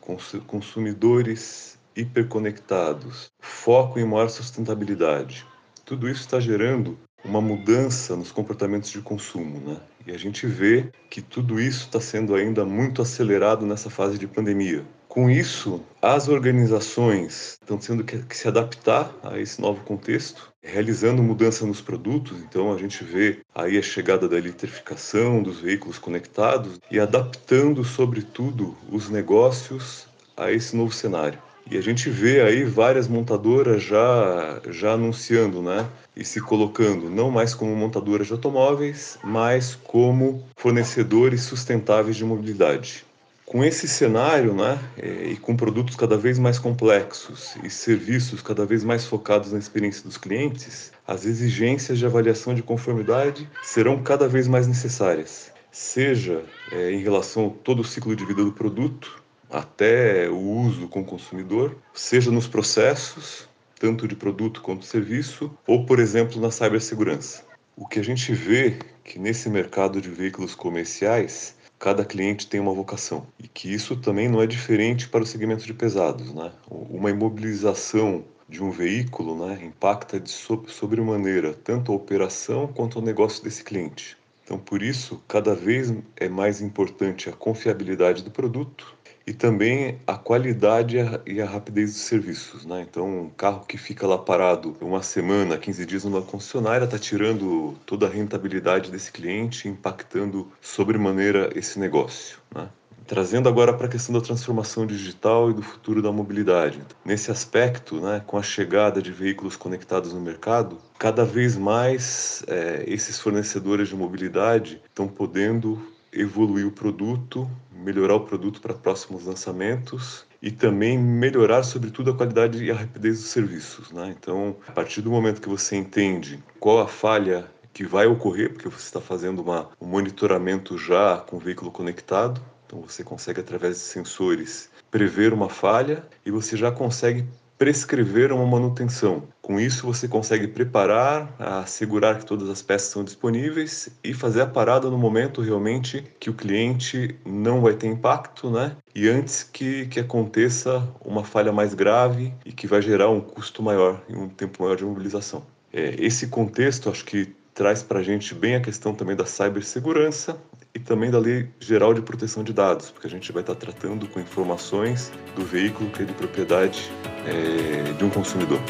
consumidores 0.46 1.78
hiperconectados, 1.96 3.30
foco 3.40 3.98
em 3.98 4.04
maior 4.04 4.28
sustentabilidade. 4.28 5.46
Tudo 5.84 6.08
isso 6.08 6.20
está 6.20 6.38
gerando 6.40 6.98
uma 7.24 7.40
mudança 7.40 8.16
nos 8.16 8.30
comportamentos 8.30 8.90
de 8.90 9.00
consumo, 9.00 9.60
né? 9.60 9.80
E 10.06 10.12
a 10.12 10.18
gente 10.18 10.46
vê 10.46 10.90
que 11.08 11.22
tudo 11.22 11.60
isso 11.60 11.86
está 11.86 12.00
sendo 12.00 12.34
ainda 12.34 12.64
muito 12.64 13.00
acelerado 13.00 13.64
nessa 13.64 13.88
fase 13.88 14.18
de 14.18 14.26
pandemia. 14.26 14.84
Com 15.08 15.30
isso, 15.30 15.80
as 16.02 16.26
organizações 16.28 17.56
estão 17.62 17.78
tendo 17.78 18.02
que, 18.02 18.20
se 18.36 18.48
adaptar 18.48 19.14
a 19.22 19.38
esse 19.38 19.60
novo 19.60 19.80
contexto, 19.84 20.52
realizando 20.60 21.22
mudança 21.22 21.64
nos 21.64 21.80
produtos. 21.80 22.36
Então, 22.40 22.74
a 22.74 22.78
gente 22.78 23.04
vê 23.04 23.38
aí 23.54 23.78
a 23.78 23.82
chegada 23.82 24.28
da 24.28 24.36
eletrificação 24.36 25.40
dos 25.40 25.60
veículos 25.60 25.98
conectados 25.98 26.80
e 26.90 26.98
adaptando, 26.98 27.84
sobretudo, 27.84 28.76
os 28.90 29.08
negócios 29.08 30.08
a 30.36 30.50
esse 30.50 30.76
novo 30.76 30.92
cenário. 30.92 31.38
E 31.70 31.78
a 31.78 31.80
gente 31.80 32.10
vê 32.10 32.42
aí 32.42 32.62
várias 32.64 33.08
montadoras 33.08 33.82
já, 33.82 34.60
já 34.70 34.92
anunciando, 34.92 35.62
né? 35.62 35.86
E 36.14 36.24
se 36.24 36.40
colocando 36.40 37.08
não 37.08 37.30
mais 37.30 37.54
como 37.54 37.74
montadoras 37.74 38.26
de 38.26 38.32
automóveis, 38.34 39.18
mas 39.24 39.74
como 39.74 40.46
fornecedores 40.56 41.42
sustentáveis 41.42 42.16
de 42.16 42.24
mobilidade. 42.24 43.04
Com 43.46 43.62
esse 43.62 43.86
cenário, 43.86 44.54
né, 44.54 44.78
é, 44.96 45.28
e 45.28 45.36
com 45.36 45.54
produtos 45.54 45.96
cada 45.96 46.16
vez 46.16 46.38
mais 46.38 46.58
complexos 46.58 47.56
e 47.62 47.68
serviços 47.68 48.40
cada 48.40 48.64
vez 48.64 48.82
mais 48.82 49.04
focados 49.04 49.52
na 49.52 49.58
experiência 49.58 50.02
dos 50.02 50.16
clientes, 50.16 50.90
as 51.06 51.26
exigências 51.26 51.98
de 51.98 52.06
avaliação 52.06 52.54
de 52.54 52.62
conformidade 52.62 53.48
serão 53.62 54.02
cada 54.02 54.26
vez 54.26 54.48
mais 54.48 54.66
necessárias, 54.66 55.52
seja 55.70 56.42
é, 56.72 56.92
em 56.92 57.02
relação 57.02 57.48
a 57.48 57.62
todo 57.62 57.80
o 57.80 57.84
ciclo 57.84 58.16
de 58.16 58.24
vida 58.24 58.42
do 58.42 58.52
produto, 58.52 59.22
até 59.54 60.28
o 60.28 60.36
uso 60.36 60.88
com 60.88 61.02
o 61.02 61.04
consumidor, 61.04 61.76
seja 61.92 62.28
nos 62.28 62.48
processos, 62.48 63.48
tanto 63.78 64.08
de 64.08 64.16
produto 64.16 64.60
quanto 64.60 64.84
serviço, 64.84 65.48
ou, 65.64 65.86
por 65.86 66.00
exemplo, 66.00 66.40
na 66.40 66.50
cibersegurança. 66.50 67.44
O 67.76 67.86
que 67.86 68.00
a 68.00 68.02
gente 68.02 68.32
vê 68.32 68.76
que 69.04 69.16
nesse 69.16 69.48
mercado 69.48 70.00
de 70.00 70.10
veículos 70.10 70.56
comerciais, 70.56 71.54
cada 71.78 72.04
cliente 72.04 72.48
tem 72.48 72.58
uma 72.58 72.74
vocação 72.74 73.28
e 73.38 73.46
que 73.46 73.72
isso 73.72 73.94
também 73.96 74.28
não 74.28 74.42
é 74.42 74.46
diferente 74.46 75.08
para 75.08 75.22
o 75.22 75.26
segmento 75.26 75.64
de 75.64 75.72
pesados, 75.72 76.34
né? 76.34 76.50
Uma 76.68 77.10
imobilização 77.10 78.24
de 78.48 78.60
um 78.60 78.70
veículo, 78.70 79.46
né, 79.46 79.60
impacta 79.62 80.18
de 80.18 80.30
sobremaneira 80.30 81.54
tanto 81.54 81.92
a 81.92 81.94
operação 81.94 82.66
quanto 82.66 82.98
o 82.98 83.02
negócio 83.02 83.42
desse 83.42 83.62
cliente. 83.62 84.16
Então, 84.42 84.58
por 84.58 84.82
isso, 84.82 85.22
cada 85.28 85.54
vez 85.54 85.94
é 86.16 86.28
mais 86.28 86.60
importante 86.60 87.28
a 87.28 87.32
confiabilidade 87.32 88.22
do 88.22 88.30
produto 88.30 88.94
e 89.26 89.32
também 89.32 89.98
a 90.06 90.16
qualidade 90.16 90.96
e 91.26 91.40
a 91.40 91.46
rapidez 91.46 91.92
dos 91.92 92.02
serviços. 92.02 92.66
Né? 92.66 92.86
Então, 92.88 93.24
um 93.24 93.30
carro 93.30 93.64
que 93.66 93.78
fica 93.78 94.06
lá 94.06 94.18
parado 94.18 94.76
uma 94.80 95.02
semana, 95.02 95.56
15 95.56 95.86
dias 95.86 96.04
numa 96.04 96.22
concessionária, 96.22 96.84
está 96.84 96.98
tirando 96.98 97.74
toda 97.86 98.06
a 98.06 98.10
rentabilidade 98.10 98.90
desse 98.90 99.10
cliente, 99.10 99.68
impactando 99.68 100.50
sobremaneira 100.60 101.50
esse 101.54 101.78
negócio. 101.78 102.38
Né? 102.54 102.68
Trazendo 103.06 103.50
agora 103.50 103.72
para 103.72 103.86
a 103.86 103.88
questão 103.88 104.14
da 104.14 104.20
transformação 104.20 104.86
digital 104.86 105.50
e 105.50 105.54
do 105.54 105.62
futuro 105.62 106.00
da 106.00 106.10
mobilidade. 106.10 106.80
Nesse 107.04 107.30
aspecto, 107.30 108.00
né, 108.00 108.22
com 108.26 108.38
a 108.38 108.42
chegada 108.42 109.02
de 109.02 109.12
veículos 109.12 109.56
conectados 109.56 110.14
no 110.14 110.20
mercado, 110.20 110.78
cada 110.98 111.22
vez 111.22 111.54
mais 111.54 112.42
é, 112.46 112.82
esses 112.86 113.20
fornecedores 113.20 113.88
de 113.88 113.94
mobilidade 113.94 114.80
estão 114.88 115.06
podendo 115.06 115.78
evoluir 116.14 116.66
o 116.66 116.70
produto, 116.70 117.50
melhorar 117.72 118.14
o 118.14 118.20
produto 118.20 118.60
para 118.60 118.72
próximos 118.72 119.24
lançamentos 119.24 120.24
e 120.40 120.50
também 120.50 120.98
melhorar, 120.98 121.62
sobretudo, 121.62 122.10
a 122.10 122.14
qualidade 122.14 122.62
e 122.62 122.70
a 122.70 122.74
rapidez 122.74 123.18
dos 123.20 123.30
serviços. 123.30 123.90
Né? 123.90 124.14
Então, 124.18 124.56
a 124.66 124.72
partir 124.72 125.00
do 125.00 125.10
momento 125.10 125.40
que 125.40 125.48
você 125.48 125.76
entende 125.76 126.42
qual 126.60 126.80
a 126.80 126.86
falha 126.86 127.46
que 127.72 127.84
vai 127.84 128.06
ocorrer, 128.06 128.52
porque 128.52 128.68
você 128.68 128.84
está 128.84 129.00
fazendo 129.00 129.42
uma, 129.42 129.68
um 129.80 129.86
monitoramento 129.86 130.78
já 130.78 131.18
com 131.18 131.36
o 131.36 131.40
veículo 131.40 131.72
conectado, 131.72 132.40
então 132.66 132.80
você 132.80 133.02
consegue, 133.02 133.40
através 133.40 133.76
de 133.76 133.82
sensores, 133.82 134.70
prever 134.90 135.32
uma 135.32 135.48
falha 135.48 136.06
e 136.24 136.30
você 136.30 136.56
já 136.56 136.70
consegue 136.70 137.24
prescrever 137.58 138.32
uma 138.32 138.46
manutenção. 138.46 139.24
Com 139.40 139.60
isso, 139.60 139.86
você 139.86 140.08
consegue 140.08 140.48
preparar, 140.48 141.34
assegurar 141.38 142.18
que 142.18 142.26
todas 142.26 142.48
as 142.48 142.62
peças 142.62 142.90
são 142.90 143.04
disponíveis 143.04 143.88
e 144.02 144.14
fazer 144.14 144.40
a 144.40 144.46
parada 144.46 144.88
no 144.88 144.98
momento 144.98 145.42
realmente 145.42 146.04
que 146.18 146.30
o 146.30 146.34
cliente 146.34 147.14
não 147.24 147.60
vai 147.60 147.74
ter 147.74 147.86
impacto, 147.86 148.50
né? 148.50 148.76
E 148.94 149.08
antes 149.08 149.42
que, 149.42 149.86
que 149.86 150.00
aconteça 150.00 150.86
uma 151.04 151.24
falha 151.24 151.52
mais 151.52 151.74
grave 151.74 152.32
e 152.44 152.52
que 152.52 152.66
vai 152.66 152.80
gerar 152.80 153.10
um 153.10 153.20
custo 153.20 153.62
maior 153.62 154.02
e 154.08 154.16
um 154.16 154.28
tempo 154.28 154.62
maior 154.62 154.76
de 154.76 154.84
mobilização. 154.84 155.42
É, 155.72 155.94
esse 155.98 156.28
contexto, 156.28 156.88
acho 156.88 157.04
que 157.04 157.34
traz 157.54 157.82
para 157.82 158.00
a 158.00 158.02
gente 158.02 158.34
bem 158.34 158.56
a 158.56 158.60
questão 158.60 158.94
também 158.94 159.14
da 159.14 159.24
cibersegurança 159.24 160.36
e 160.74 160.78
também 160.78 161.10
da 161.10 161.18
Lei 161.18 161.48
Geral 161.60 161.94
de 161.94 162.02
Proteção 162.02 162.42
de 162.42 162.52
Dados, 162.52 162.90
porque 162.90 163.06
a 163.06 163.10
gente 163.10 163.30
vai 163.30 163.42
estar 163.42 163.54
tratando 163.54 164.08
com 164.08 164.18
informações 164.18 165.12
do 165.36 165.44
veículo 165.44 165.88
que 165.90 166.02
é 166.02 166.04
de 166.04 166.12
propriedade 166.12 166.90
é, 167.26 167.92
de 167.92 168.04
um 168.04 168.10
consumidor. 168.10 168.60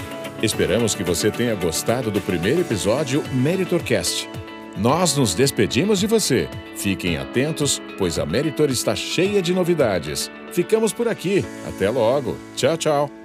Esperamos 0.42 0.94
que 0.94 1.02
você 1.02 1.30
tenha 1.30 1.54
gostado 1.54 2.10
do 2.10 2.20
primeiro 2.20 2.60
episódio 2.60 3.22
Meritorcast. 3.32 4.28
Nós 4.76 5.16
nos 5.16 5.34
despedimos 5.34 6.00
de 6.00 6.06
você. 6.06 6.48
Fiquem 6.76 7.16
atentos, 7.16 7.80
pois 7.96 8.18
a 8.18 8.26
Meritor 8.26 8.70
está 8.70 8.94
cheia 8.94 9.40
de 9.40 9.54
novidades. 9.54 10.30
Ficamos 10.52 10.92
por 10.92 11.08
aqui. 11.08 11.44
Até 11.66 11.88
logo. 11.88 12.36
Tchau, 12.56 12.76
tchau. 12.76 13.23